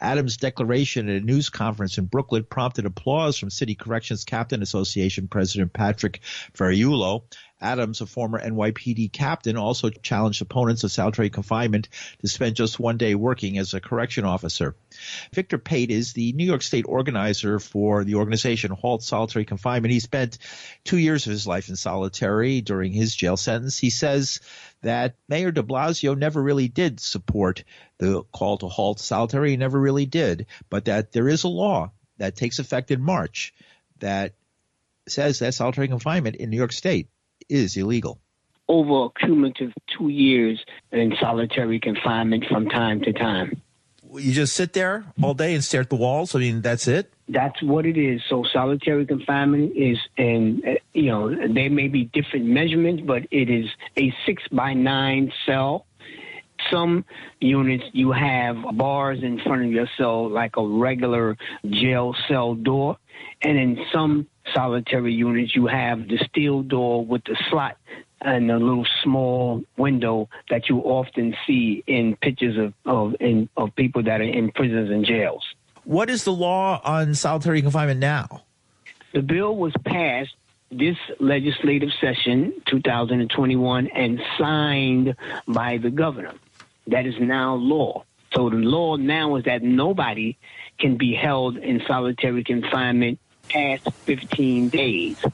Adams' 0.00 0.38
declaration 0.38 1.10
at 1.10 1.20
a 1.20 1.24
news 1.24 1.50
conference 1.50 1.98
in 1.98 2.06
Brooklyn 2.06 2.44
prompted 2.44 2.86
applause 2.86 3.36
from 3.36 3.50
City 3.50 3.74
Corrections 3.74 4.24
Captain 4.24 4.62
Association 4.62 5.28
President 5.28 5.72
Patrick 5.72 6.20
Ferraiuolo. 6.54 7.24
Adams, 7.60 8.00
a 8.00 8.06
former 8.06 8.40
NYPD 8.40 9.12
captain, 9.12 9.56
also 9.56 9.90
challenged 9.90 10.42
opponents 10.42 10.84
of 10.84 10.92
solitary 10.92 11.30
confinement 11.30 11.88
to 12.20 12.28
spend 12.28 12.56
just 12.56 12.78
one 12.78 12.96
day 12.96 13.14
working 13.14 13.58
as 13.58 13.74
a 13.74 13.80
correction 13.80 14.24
officer. 14.24 14.76
Victor 15.32 15.58
Pate 15.58 15.90
is 15.90 16.12
the 16.12 16.32
New 16.32 16.44
York 16.44 16.62
State 16.62 16.86
organizer 16.88 17.58
for 17.58 18.04
the 18.04 18.14
organization 18.16 18.70
Halt 18.70 19.02
Solitary 19.02 19.44
Confinement. 19.44 19.92
He 19.92 20.00
spent 20.00 20.38
two 20.84 20.98
years 20.98 21.26
of 21.26 21.32
his 21.32 21.46
life 21.46 21.68
in 21.68 21.76
solitary 21.76 22.60
during 22.60 22.92
his 22.92 23.14
jail 23.14 23.36
sentence. 23.36 23.78
He 23.78 23.90
says 23.90 24.40
that 24.82 25.16
Mayor 25.28 25.50
de 25.50 25.62
Blasio 25.62 26.16
never 26.16 26.42
really 26.42 26.68
did 26.68 27.00
support 27.00 27.64
the 27.98 28.22
call 28.32 28.58
to 28.58 28.68
halt 28.68 29.00
solitary. 29.00 29.50
He 29.50 29.56
never 29.56 29.80
really 29.80 30.06
did, 30.06 30.46
but 30.70 30.84
that 30.84 31.12
there 31.12 31.28
is 31.28 31.44
a 31.44 31.48
law 31.48 31.90
that 32.18 32.36
takes 32.36 32.58
effect 32.58 32.90
in 32.90 33.02
March 33.02 33.54
that 33.98 34.34
says 35.08 35.38
that 35.38 35.54
solitary 35.54 35.88
confinement 35.88 36.36
in 36.36 36.50
New 36.50 36.56
York 36.56 36.72
State 36.72 37.08
is 37.48 37.76
illegal. 37.76 38.18
Over 38.68 39.06
a 39.06 39.26
cumulative 39.26 39.72
two 39.96 40.08
years 40.08 40.62
in 40.92 41.14
solitary 41.20 41.80
confinement 41.80 42.44
from 42.48 42.68
time 42.68 43.00
to 43.02 43.12
time. 43.12 43.62
You 44.14 44.32
just 44.32 44.54
sit 44.54 44.72
there 44.72 45.04
all 45.22 45.34
day 45.34 45.54
and 45.54 45.62
stare 45.62 45.82
at 45.82 45.90
the 45.90 45.96
walls. 45.96 46.34
I 46.34 46.38
mean, 46.38 46.62
that's 46.62 46.88
it. 46.88 47.12
That's 47.28 47.62
what 47.62 47.84
it 47.84 47.98
is. 47.98 48.22
So 48.28 48.44
solitary 48.52 49.04
confinement 49.04 49.76
is, 49.76 49.98
and 50.16 50.64
uh, 50.64 50.72
you 50.94 51.10
know, 51.10 51.28
there 51.28 51.68
may 51.68 51.88
be 51.88 52.04
different 52.04 52.46
measurements, 52.46 53.02
but 53.06 53.26
it 53.30 53.50
is 53.50 53.66
a 53.98 54.12
six 54.24 54.42
by 54.50 54.72
nine 54.72 55.30
cell. 55.44 55.84
Some 56.70 57.04
units 57.40 57.84
you 57.92 58.12
have 58.12 58.56
bars 58.76 59.22
in 59.22 59.40
front 59.40 59.64
of 59.64 59.70
your 59.70 59.88
cell, 59.96 60.28
like 60.28 60.56
a 60.56 60.66
regular 60.66 61.36
jail 61.68 62.14
cell 62.28 62.54
door, 62.54 62.96
and 63.42 63.58
in 63.58 63.78
some 63.92 64.26
solitary 64.54 65.12
units 65.12 65.54
you 65.54 65.66
have 65.66 66.08
the 66.08 66.18
steel 66.28 66.62
door 66.62 67.04
with 67.04 67.24
the 67.24 67.36
slot 67.50 67.76
and 68.20 68.50
a 68.50 68.58
little 68.58 68.86
small 69.02 69.62
window 69.76 70.28
that 70.50 70.68
you 70.68 70.78
often 70.78 71.36
see 71.46 71.84
in 71.86 72.16
pictures 72.16 72.56
of 72.58 72.74
of, 72.84 73.14
in, 73.20 73.48
of 73.56 73.74
people 73.76 74.02
that 74.02 74.20
are 74.20 74.24
in 74.24 74.50
prisons 74.50 74.90
and 74.90 75.04
jails. 75.04 75.44
What 75.84 76.10
is 76.10 76.24
the 76.24 76.32
law 76.32 76.80
on 76.84 77.14
solitary 77.14 77.62
confinement 77.62 78.00
now? 78.00 78.42
The 79.12 79.22
bill 79.22 79.56
was 79.56 79.72
passed 79.84 80.34
this 80.70 80.96
legislative 81.18 81.90
session, 81.98 82.52
2021, 82.66 83.86
and 83.88 84.20
signed 84.36 85.16
by 85.46 85.78
the 85.78 85.90
governor. 85.90 86.34
That 86.88 87.06
is 87.06 87.14
now 87.18 87.54
law. 87.54 88.04
So 88.34 88.50
the 88.50 88.56
law 88.56 88.96
now 88.96 89.36
is 89.36 89.44
that 89.44 89.62
nobody 89.62 90.36
can 90.78 90.96
be 90.96 91.14
held 91.14 91.56
in 91.56 91.80
solitary 91.86 92.44
confinement 92.44 93.18
past 93.48 93.90
15 94.04 94.68
days. 94.68 95.24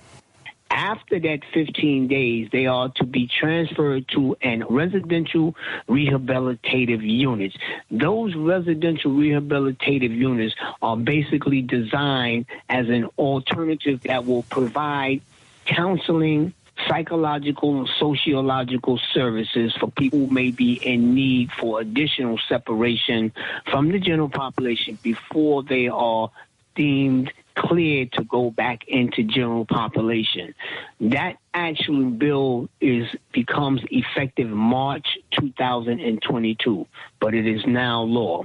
After 0.70 1.20
that 1.20 1.40
15 1.52 2.08
days, 2.08 2.48
they 2.50 2.66
are 2.66 2.88
to 2.96 3.04
be 3.04 3.28
transferred 3.28 4.08
to 4.08 4.36
an 4.42 4.64
residential 4.68 5.54
rehabilitative 5.88 7.00
unit. 7.00 7.56
Those 7.92 8.34
residential 8.34 9.12
rehabilitative 9.12 10.14
units 10.14 10.56
are 10.82 10.96
basically 10.96 11.62
designed 11.62 12.46
as 12.68 12.88
an 12.88 13.08
alternative 13.18 14.02
that 14.02 14.26
will 14.26 14.42
provide 14.42 15.20
counseling, 15.64 16.54
psychological 16.88 17.78
and 17.78 17.88
sociological 17.98 18.98
services 19.12 19.74
for 19.78 19.90
people 19.92 20.26
who 20.26 20.34
may 20.34 20.50
be 20.50 20.74
in 20.74 21.14
need 21.14 21.52
for 21.52 21.80
additional 21.80 22.38
separation 22.48 23.32
from 23.70 23.92
the 23.92 23.98
general 23.98 24.28
population 24.28 24.98
before 25.02 25.62
they 25.62 25.88
are 25.88 26.30
deemed 26.74 27.32
cleared 27.56 28.12
to 28.12 28.24
go 28.24 28.50
back 28.50 28.84
into 28.88 29.22
general 29.22 29.64
population. 29.64 30.54
That 31.00 31.36
actual 31.52 32.10
bill 32.10 32.68
is 32.80 33.06
becomes 33.32 33.82
effective 33.90 34.48
March 34.48 35.06
2022, 35.38 36.86
but 37.20 37.34
it 37.34 37.46
is 37.46 37.64
now 37.66 38.02
law. 38.02 38.44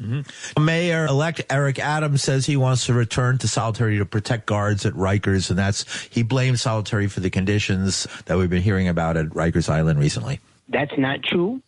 Mm-hmm. 0.00 0.64
Mayor 0.64 1.06
elect 1.06 1.42
Eric 1.50 1.80
Adams 1.80 2.22
says 2.22 2.46
he 2.46 2.56
wants 2.56 2.86
to 2.86 2.94
return 2.94 3.38
to 3.38 3.48
solitary 3.48 3.98
to 3.98 4.06
protect 4.06 4.46
guards 4.46 4.86
at 4.86 4.92
Rikers, 4.94 5.50
and 5.50 5.58
that's 5.58 6.04
he 6.04 6.22
blames 6.22 6.62
solitary 6.62 7.08
for 7.08 7.20
the 7.20 7.30
conditions 7.30 8.06
that 8.26 8.38
we've 8.38 8.50
been 8.50 8.62
hearing 8.62 8.86
about 8.86 9.16
at 9.16 9.26
Rikers 9.26 9.68
Island 9.68 9.98
recently. 9.98 10.40
That's 10.68 10.96
not 10.96 11.22
true. 11.22 11.62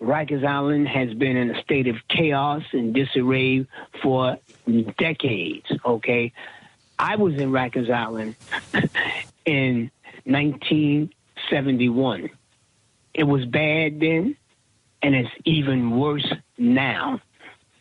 Rikers 0.00 0.44
Island 0.44 0.88
has 0.88 1.12
been 1.14 1.36
in 1.36 1.54
a 1.54 1.62
state 1.62 1.86
of 1.88 1.96
chaos 2.08 2.62
and 2.72 2.94
disarray 2.94 3.66
for 4.02 4.38
decades, 4.98 5.66
okay? 5.84 6.32
I 6.98 7.16
was 7.16 7.34
in 7.34 7.50
Rikers 7.50 7.90
Island 7.90 8.36
in 9.44 9.90
1971. 10.24 12.30
It 13.14 13.24
was 13.24 13.44
bad 13.46 14.00
then, 14.00 14.36
and 15.02 15.14
it's 15.14 15.28
even 15.44 15.98
worse 15.98 16.32
now. 16.58 17.20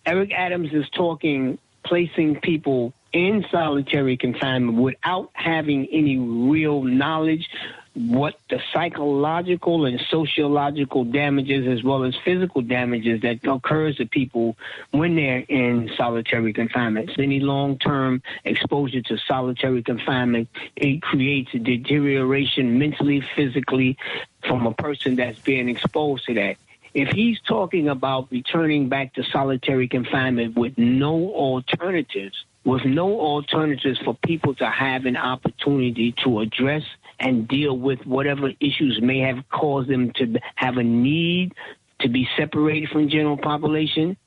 Eric 0.05 0.31
Adams 0.31 0.69
is 0.71 0.87
talking 0.91 1.57
placing 1.83 2.39
people 2.39 2.93
in 3.13 3.45
solitary 3.51 4.15
confinement 4.17 4.77
without 4.77 5.31
having 5.33 5.87
any 5.91 6.17
real 6.17 6.83
knowledge 6.83 7.49
what 7.95 8.35
the 8.49 8.59
psychological 8.73 9.85
and 9.85 9.99
sociological 10.09 11.05
damages 11.05 11.65
as 11.65 11.81
well 11.83 12.03
as 12.03 12.13
physical 12.25 12.61
damages 12.61 13.21
that 13.21 13.39
occurs 13.47 13.95
to 13.95 14.05
people 14.05 14.57
when 14.91 15.15
they're 15.15 15.45
in 15.47 15.89
solitary 15.95 16.51
confinement. 16.51 17.11
Any 17.17 17.39
long-term 17.39 18.21
exposure 18.43 19.01
to 19.01 19.17
solitary 19.17 19.81
confinement, 19.81 20.49
it 20.75 21.01
creates 21.01 21.53
a 21.53 21.59
deterioration 21.59 22.77
mentally, 22.77 23.23
physically 23.35 23.97
from 24.45 24.67
a 24.67 24.73
person 24.73 25.15
that's 25.15 25.39
being 25.39 25.69
exposed 25.69 26.25
to 26.25 26.33
that. 26.33 26.57
If 26.93 27.09
he's 27.09 27.39
talking 27.41 27.89
about 27.89 28.31
returning 28.31 28.89
back 28.89 29.13
to 29.15 29.23
solitary 29.23 29.87
confinement 29.87 30.57
with 30.57 30.77
no 30.77 31.13
alternatives, 31.13 32.45
with 32.65 32.83
no 32.83 33.19
alternatives 33.19 33.99
for 34.03 34.17
people 34.25 34.55
to 34.55 34.69
have 34.69 35.05
an 35.05 35.15
opportunity 35.15 36.13
to 36.23 36.39
address 36.39 36.83
and 37.19 37.47
deal 37.47 37.77
with 37.77 38.05
whatever 38.05 38.51
issues 38.59 38.99
may 39.01 39.19
have 39.19 39.47
caused 39.49 39.89
them 39.89 40.11
to 40.15 40.37
have 40.55 40.77
a 40.77 40.83
need 40.83 41.53
to 41.99 42.09
be 42.09 42.27
separated 42.35 42.89
from 42.89 43.07
general 43.07 43.37
population, 43.37 44.17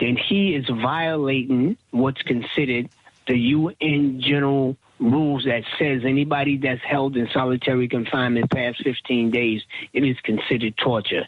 then 0.00 0.16
he 0.16 0.54
is 0.54 0.64
violating 0.68 1.76
what's 1.90 2.22
considered 2.22 2.88
the 3.26 3.36
UN 3.36 4.20
General 4.20 4.76
rules 5.00 5.44
that 5.44 5.62
says 5.78 6.02
anybody 6.04 6.56
that's 6.56 6.80
held 6.82 7.16
in 7.16 7.28
solitary 7.32 7.88
confinement 7.88 8.50
past 8.50 8.82
15 8.82 9.30
days, 9.30 9.62
it 9.92 10.02
is 10.02 10.16
considered 10.24 10.76
torture. 10.76 11.26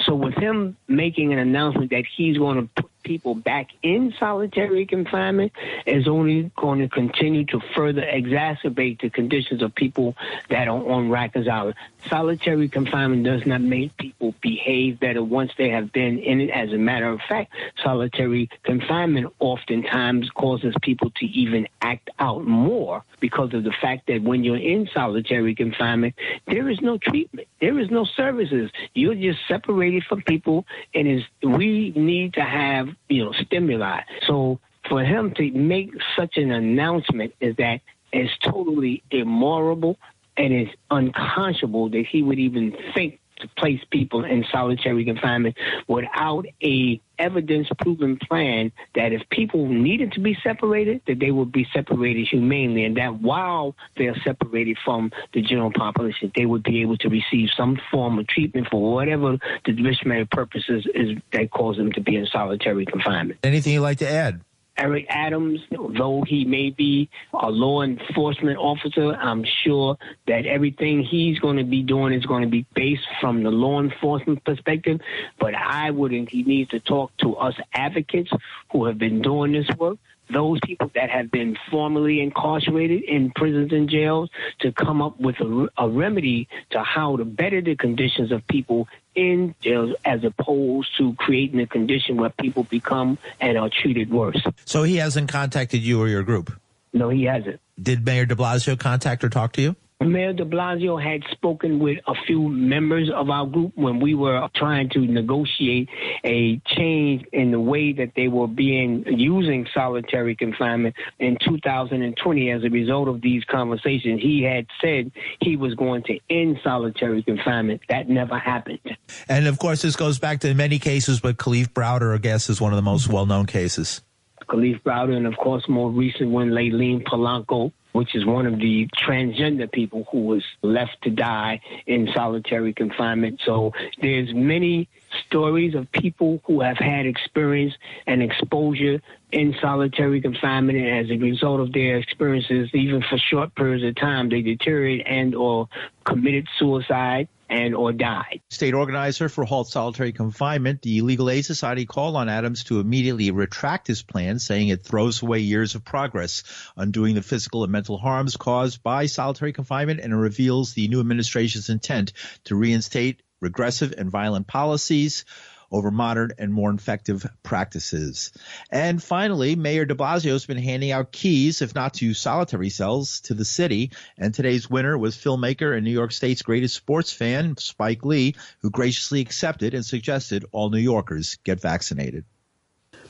So 0.00 0.14
with 0.14 0.34
him 0.34 0.76
making 0.88 1.32
an 1.32 1.38
announcement 1.38 1.90
that 1.90 2.04
he's 2.16 2.38
going 2.38 2.68
to 2.76 2.84
people 3.02 3.34
back 3.34 3.68
in 3.82 4.12
solitary 4.18 4.86
confinement 4.86 5.52
is 5.86 6.08
only 6.08 6.50
going 6.56 6.80
to 6.80 6.88
continue 6.88 7.44
to 7.46 7.60
further 7.74 8.02
exacerbate 8.02 9.00
the 9.00 9.10
conditions 9.10 9.62
of 9.62 9.74
people 9.74 10.16
that 10.48 10.68
are 10.68 10.76
on 10.76 11.08
Rikers 11.08 11.48
Island. 11.48 11.76
Solitary 12.08 12.68
confinement 12.68 13.24
does 13.24 13.46
not 13.46 13.60
make 13.60 13.96
people 13.96 14.34
behave 14.40 14.98
better 14.98 15.22
once 15.22 15.52
they 15.56 15.70
have 15.70 15.92
been 15.92 16.18
in 16.18 16.40
it. 16.40 16.50
As 16.50 16.72
a 16.72 16.78
matter 16.78 17.08
of 17.08 17.20
fact, 17.28 17.52
solitary 17.82 18.50
confinement 18.62 19.32
oftentimes 19.38 20.30
causes 20.30 20.74
people 20.82 21.10
to 21.16 21.26
even 21.26 21.68
act 21.80 22.10
out 22.18 22.44
more 22.44 23.04
because 23.20 23.54
of 23.54 23.64
the 23.64 23.72
fact 23.80 24.06
that 24.08 24.22
when 24.22 24.44
you're 24.44 24.56
in 24.56 24.88
solitary 24.92 25.54
confinement, 25.54 26.14
there 26.46 26.68
is 26.68 26.80
no 26.80 26.98
treatment, 26.98 27.46
there 27.60 27.78
is 27.78 27.90
no 27.90 28.04
services. 28.04 28.70
You're 28.94 29.14
just 29.14 29.38
separated 29.46 30.04
from 30.04 30.22
people, 30.22 30.66
and 30.94 31.24
we 31.42 31.92
need 31.94 32.34
to 32.34 32.42
have 32.42 32.88
you 33.08 33.24
know, 33.24 33.32
stimuli. 33.32 34.00
So 34.26 34.60
for 34.88 35.02
him 35.04 35.32
to 35.34 35.50
make 35.52 35.92
such 36.16 36.36
an 36.36 36.50
announcement 36.50 37.34
is 37.40 37.56
that 37.56 37.80
it's 38.12 38.32
totally 38.38 39.02
immoral 39.10 39.98
and 40.36 40.52
it's 40.52 40.72
unconscionable 40.90 41.88
that 41.90 42.06
he 42.06 42.22
would 42.22 42.38
even 42.38 42.76
think 42.94 43.20
to 43.42 43.48
place 43.56 43.80
people 43.90 44.24
in 44.24 44.44
solitary 44.50 45.04
confinement 45.04 45.56
without 45.86 46.46
a 46.62 47.00
evidence 47.18 47.68
proven 47.78 48.16
plan 48.16 48.72
that 48.94 49.12
if 49.12 49.22
people 49.30 49.68
needed 49.68 50.10
to 50.12 50.20
be 50.20 50.36
separated 50.42 51.00
that 51.06 51.20
they 51.20 51.30
would 51.30 51.52
be 51.52 51.66
separated 51.72 52.26
humanely 52.26 52.84
and 52.84 52.96
that 52.96 53.20
while 53.20 53.76
they're 53.96 54.16
separated 54.24 54.76
from 54.84 55.12
the 55.32 55.42
general 55.42 55.70
population 55.70 56.32
they 56.34 56.46
would 56.46 56.62
be 56.62 56.80
able 56.80 56.96
to 56.96 57.08
receive 57.08 57.48
some 57.56 57.78
form 57.90 58.18
of 58.18 58.26
treatment 58.26 58.66
for 58.70 58.92
whatever 58.92 59.38
the 59.66 59.72
disciplinary 59.72 60.24
purposes 60.24 60.86
is 60.94 61.16
that 61.32 61.50
cause 61.50 61.76
them 61.76 61.92
to 61.92 62.00
be 62.00 62.16
in 62.16 62.26
solitary 62.26 62.86
confinement. 62.86 63.38
Anything 63.44 63.74
you'd 63.74 63.82
like 63.82 63.98
to 63.98 64.08
add 64.08 64.40
Eric 64.76 65.06
Adams, 65.08 65.60
though 65.70 66.22
he 66.26 66.44
may 66.44 66.70
be 66.70 67.10
a 67.32 67.50
law 67.50 67.82
enforcement 67.82 68.58
officer, 68.58 69.12
I'm 69.12 69.44
sure 69.62 69.98
that 70.26 70.46
everything 70.46 71.02
he's 71.02 71.38
going 71.38 71.58
to 71.58 71.64
be 71.64 71.82
doing 71.82 72.12
is 72.12 72.24
going 72.24 72.42
to 72.42 72.48
be 72.48 72.64
based 72.74 73.06
from 73.20 73.42
the 73.42 73.50
law 73.50 73.80
enforcement 73.80 74.44
perspective. 74.44 75.00
But 75.38 75.54
I 75.54 75.90
wouldn't, 75.90 76.30
he 76.30 76.42
needs 76.42 76.70
to 76.70 76.80
talk 76.80 77.16
to 77.18 77.36
us 77.36 77.54
advocates 77.74 78.30
who 78.70 78.86
have 78.86 78.98
been 78.98 79.20
doing 79.20 79.52
this 79.52 79.68
work 79.78 79.98
those 80.32 80.58
people 80.64 80.90
that 80.94 81.10
have 81.10 81.30
been 81.30 81.56
formerly 81.70 82.20
incarcerated 82.20 83.02
in 83.02 83.30
prisons 83.32 83.72
and 83.72 83.88
jails 83.88 84.30
to 84.60 84.72
come 84.72 85.02
up 85.02 85.20
with 85.20 85.36
a, 85.40 85.68
a, 85.76 85.88
remedy 85.88 86.48
to 86.70 86.82
how 86.82 87.16
to 87.16 87.24
better 87.24 87.60
the 87.60 87.76
conditions 87.76 88.32
of 88.32 88.46
people 88.46 88.88
in 89.14 89.54
jails 89.60 89.94
as 90.04 90.24
opposed 90.24 90.96
to 90.98 91.14
creating 91.14 91.60
a 91.60 91.66
condition 91.66 92.16
where 92.16 92.30
people 92.30 92.64
become 92.64 93.18
and 93.40 93.58
are 93.58 93.68
treated 93.68 94.10
worse. 94.10 94.42
So 94.64 94.82
he 94.82 94.96
hasn't 94.96 95.30
contacted 95.30 95.82
you 95.82 96.00
or 96.00 96.08
your 96.08 96.22
group? 96.22 96.52
No, 96.92 97.08
he 97.08 97.24
hasn't. 97.24 97.60
Did 97.80 98.04
Mayor 98.04 98.26
de 98.26 98.34
Blasio 98.34 98.78
contact 98.78 99.24
or 99.24 99.28
talk 99.28 99.52
to 99.54 99.62
you? 99.62 99.76
Mayor 100.04 100.32
de 100.32 100.44
Blasio 100.44 101.02
had 101.02 101.22
spoken 101.30 101.78
with 101.78 101.98
a 102.06 102.14
few 102.26 102.48
members 102.48 103.10
of 103.14 103.30
our 103.30 103.46
group 103.46 103.72
when 103.74 104.00
we 104.00 104.14
were 104.14 104.48
trying 104.54 104.88
to 104.90 105.00
negotiate 105.00 105.88
a 106.24 106.60
change 106.66 107.24
in 107.32 107.50
the 107.50 107.60
way 107.60 107.92
that 107.92 108.12
they 108.16 108.28
were 108.28 108.46
being 108.46 109.04
using 109.06 109.66
solitary 109.72 110.34
confinement 110.34 110.94
in 111.18 111.36
2020 111.44 112.50
as 112.50 112.64
a 112.64 112.68
result 112.68 113.08
of 113.08 113.20
these 113.20 113.44
conversations. 113.44 114.20
He 114.20 114.42
had 114.42 114.66
said 114.80 115.12
he 115.40 115.56
was 115.56 115.74
going 115.74 116.02
to 116.04 116.18
end 116.30 116.58
solitary 116.62 117.22
confinement. 117.22 117.82
That 117.88 118.08
never 118.08 118.38
happened. 118.38 118.80
And 119.28 119.46
of 119.46 119.58
course, 119.58 119.82
this 119.82 119.96
goes 119.96 120.18
back 120.18 120.40
to 120.40 120.54
many 120.54 120.78
cases, 120.78 121.20
but 121.20 121.36
Kalief 121.36 121.68
Browder, 121.68 122.14
I 122.14 122.18
guess, 122.18 122.48
is 122.48 122.60
one 122.60 122.72
of 122.72 122.76
the 122.76 122.82
most 122.82 123.08
well 123.08 123.26
known 123.26 123.46
cases. 123.46 124.02
Kalief 124.48 124.82
Browder, 124.82 125.16
and 125.16 125.26
of 125.26 125.36
course, 125.36 125.68
more 125.68 125.90
recent 125.90 126.30
one, 126.30 126.50
Layleen 126.50 127.04
Polanco, 127.04 127.72
which 127.92 128.14
is 128.14 128.24
one 128.24 128.46
of 128.46 128.58
the 128.58 128.88
transgender 128.96 129.70
people 129.70 130.06
who 130.10 130.22
was 130.22 130.42
left 130.62 131.02
to 131.02 131.10
die 131.10 131.60
in 131.86 132.08
solitary 132.14 132.72
confinement. 132.72 133.40
So 133.44 133.72
there's 134.00 134.32
many 134.34 134.88
stories 135.26 135.74
of 135.74 135.90
people 135.92 136.40
who 136.44 136.60
have 136.60 136.78
had 136.78 137.06
experience 137.06 137.74
and 138.06 138.22
exposure 138.22 139.00
in 139.30 139.54
solitary 139.60 140.20
confinement 140.20 140.78
and 140.78 140.88
as 140.88 141.10
a 141.10 141.18
result 141.18 141.60
of 141.60 141.72
their 141.72 141.96
experiences 141.98 142.70
even 142.74 143.02
for 143.02 143.18
short 143.18 143.54
periods 143.54 143.84
of 143.84 143.94
time 143.96 144.28
they 144.28 144.42
deteriorated 144.42 145.06
and 145.06 145.34
or 145.34 145.68
committed 146.04 146.46
suicide 146.58 147.28
and 147.52 147.74
or 147.74 147.92
died. 147.92 148.40
State 148.50 148.74
organizer 148.74 149.28
for 149.28 149.44
Halt 149.44 149.68
Solitary 149.68 150.12
Confinement, 150.12 150.82
the 150.82 151.02
Legal 151.02 151.28
Aid 151.28 151.44
Society 151.44 151.84
called 151.84 152.16
on 152.16 152.28
Adams 152.28 152.64
to 152.64 152.80
immediately 152.80 153.30
retract 153.30 153.86
his 153.86 154.02
plan, 154.02 154.38
saying 154.38 154.68
it 154.68 154.82
throws 154.82 155.22
away 155.22 155.40
years 155.40 155.74
of 155.74 155.84
progress, 155.84 156.42
undoing 156.76 157.14
the 157.14 157.22
physical 157.22 157.62
and 157.62 157.72
mental 157.72 157.98
harms 157.98 158.36
caused 158.36 158.82
by 158.82 159.06
solitary 159.06 159.52
confinement, 159.52 160.00
and 160.00 160.12
it 160.12 160.16
reveals 160.16 160.72
the 160.72 160.88
new 160.88 161.00
administration's 161.00 161.68
intent 161.68 162.12
to 162.44 162.56
reinstate 162.56 163.22
regressive 163.40 163.92
and 163.98 164.10
violent 164.10 164.46
policies 164.46 165.24
over 165.72 165.90
modern 165.90 166.32
and 166.38 166.52
more 166.52 166.70
effective 166.70 167.26
practices. 167.42 168.32
And 168.70 169.02
finally, 169.02 169.56
Mayor 169.56 169.86
de 169.86 169.94
Blasio 169.94 170.32
has 170.32 170.46
been 170.46 170.58
handing 170.58 170.92
out 170.92 171.10
keys, 171.10 171.62
if 171.62 171.74
not 171.74 171.94
to 171.94 172.14
solitary 172.14 172.68
cells, 172.68 173.20
to 173.22 173.34
the 173.34 173.44
city. 173.44 173.90
And 174.18 174.32
today's 174.34 174.70
winner 174.70 174.96
was 174.96 175.16
filmmaker 175.16 175.74
and 175.74 175.84
New 175.84 175.90
York 175.90 176.12
State's 176.12 176.42
greatest 176.42 176.76
sports 176.76 177.12
fan, 177.12 177.56
Spike 177.56 178.04
Lee, 178.04 178.36
who 178.60 178.70
graciously 178.70 179.20
accepted 179.20 179.74
and 179.74 179.84
suggested 179.84 180.44
all 180.52 180.70
New 180.70 180.78
Yorkers 180.78 181.38
get 181.42 181.60
vaccinated. 181.60 182.24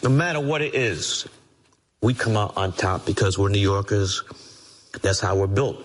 No 0.02 0.08
matter 0.08 0.40
what 0.40 0.62
it 0.62 0.74
is, 0.74 1.28
we 2.00 2.14
come 2.14 2.36
out 2.36 2.56
on 2.56 2.72
top 2.72 3.06
because 3.06 3.38
we're 3.38 3.48
New 3.48 3.60
Yorkers. 3.60 4.22
That's 5.00 5.20
how 5.20 5.36
we're 5.36 5.46
built. 5.46 5.80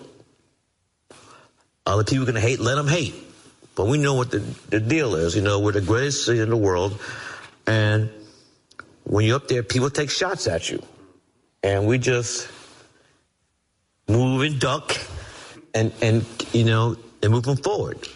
Other 1.86 2.04
people 2.04 2.24
are 2.24 2.32
going 2.32 2.34
to 2.34 2.40
hate, 2.40 2.60
let 2.60 2.74
them 2.74 2.88
hate. 2.88 3.14
But 3.78 3.86
we 3.86 3.96
know 3.96 4.14
what 4.14 4.32
the, 4.32 4.40
the 4.70 4.80
deal 4.80 5.14
is. 5.14 5.36
You 5.36 5.42
know, 5.42 5.60
we're 5.60 5.70
the 5.70 5.80
greatest 5.80 6.26
city 6.26 6.40
in 6.40 6.50
the 6.50 6.56
world. 6.56 7.00
And 7.64 8.10
when 9.04 9.24
you're 9.24 9.36
up 9.36 9.46
there, 9.46 9.62
people 9.62 9.88
take 9.88 10.10
shots 10.10 10.48
at 10.48 10.68
you. 10.68 10.82
And 11.62 11.86
we 11.86 11.98
just 11.98 12.48
move 14.08 14.42
and 14.42 14.58
duck 14.58 14.96
and, 15.74 15.92
and 16.02 16.26
you 16.52 16.64
know, 16.64 16.96
and 17.22 17.30
moving 17.30 17.54
forward. 17.54 18.08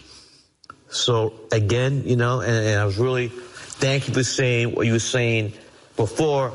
So 0.89 1.33
again, 1.53 2.03
you 2.07 2.17
know, 2.17 2.41
and, 2.41 2.67
and 2.67 2.81
I 2.81 2.85
was 2.85 2.99
really, 2.99 3.29
thank 3.29 4.09
you 4.09 4.15
for 4.15 4.25
saying 4.25 4.75
what 4.75 4.85
you 4.87 4.95
were 4.95 4.99
saying 4.99 5.53
before 5.95 6.53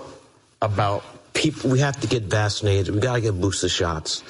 about 0.62 1.34
people, 1.34 1.70
we 1.70 1.80
have 1.80 1.98
to 2.02 2.08
get 2.08 2.24
vaccinated. 2.24 2.94
We 2.94 3.00
got 3.00 3.14
to 3.14 3.22
get 3.22 3.40
booster 3.40 3.70
shots. 3.70 4.22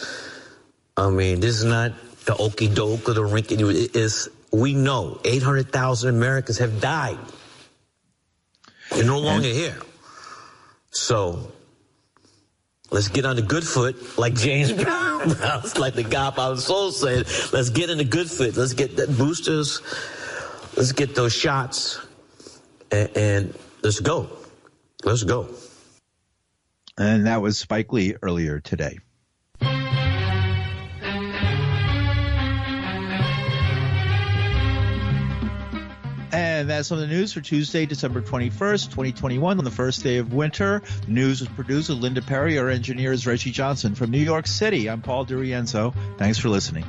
I 0.95 1.09
mean, 1.09 1.39
this 1.39 1.57
is 1.57 1.63
not 1.63 1.93
the 2.25 2.35
okey 2.35 2.67
doke 2.67 3.09
or 3.09 3.13
the 3.13 3.25
rink. 3.25 3.51
It 3.51 3.95
is 3.95 4.29
we 4.51 4.73
know 4.73 5.19
800,000 5.23 6.15
Americans 6.15 6.57
have 6.59 6.79
died. 6.81 7.19
They're 8.91 9.03
no 9.05 9.19
longer 9.19 9.47
here. 9.47 9.75
So 10.91 11.51
let's 12.89 13.09
get 13.09 13.25
on 13.25 13.35
the 13.35 13.41
good 13.41 13.63
foot, 13.63 14.17
like 14.17 14.33
James 14.35 14.71
Brown, 14.83 15.29
like 15.77 15.95
the 15.95 16.05
God 16.09 16.37
our 16.39 16.57
soul 16.57 16.91
said. 16.91 17.27
Let's 17.53 17.69
get 17.69 17.89
in 17.89 17.97
the 17.97 18.05
good 18.05 18.29
foot. 18.29 18.55
Let's 18.55 18.73
get 18.73 18.95
the 18.95 19.07
boosters. 19.07 19.81
Let's 20.75 20.91
get 20.91 21.15
those 21.15 21.33
shots, 21.33 21.99
and, 22.91 23.09
and 23.17 23.59
let's 23.81 23.99
go. 23.99 24.29
Let's 25.03 25.23
go. 25.23 25.49
And 26.97 27.27
that 27.27 27.41
was 27.41 27.57
Spike 27.57 27.91
Lee 27.93 28.15
earlier 28.21 28.59
today. 28.59 28.99
And 36.67 36.73
that's 36.73 36.91
on 36.91 36.99
the 36.99 37.07
news 37.07 37.31
for 37.31 37.39
Tuesday, 37.39 37.85
December 37.85 38.21
21st, 38.21 38.89
2021, 38.89 39.57
on 39.57 39.63
the 39.63 39.71
first 39.71 40.03
day 40.03 40.17
of 40.17 40.33
winter. 40.33 40.81
The 41.05 41.11
news 41.11 41.39
was 41.39 41.47
produced 41.47 41.87
with 41.87 41.99
Linda 41.99 42.21
Perry. 42.21 42.59
Our 42.59 42.67
engineer 42.67 43.13
is 43.13 43.25
Reggie 43.25 43.51
Johnson. 43.51 43.95
From 43.95 44.11
New 44.11 44.17
York 44.17 44.47
City, 44.47 44.89
I'm 44.89 45.01
Paul 45.01 45.25
DiRienzo. 45.25 45.95
Thanks 46.17 46.39
for 46.39 46.49
listening. 46.49 46.83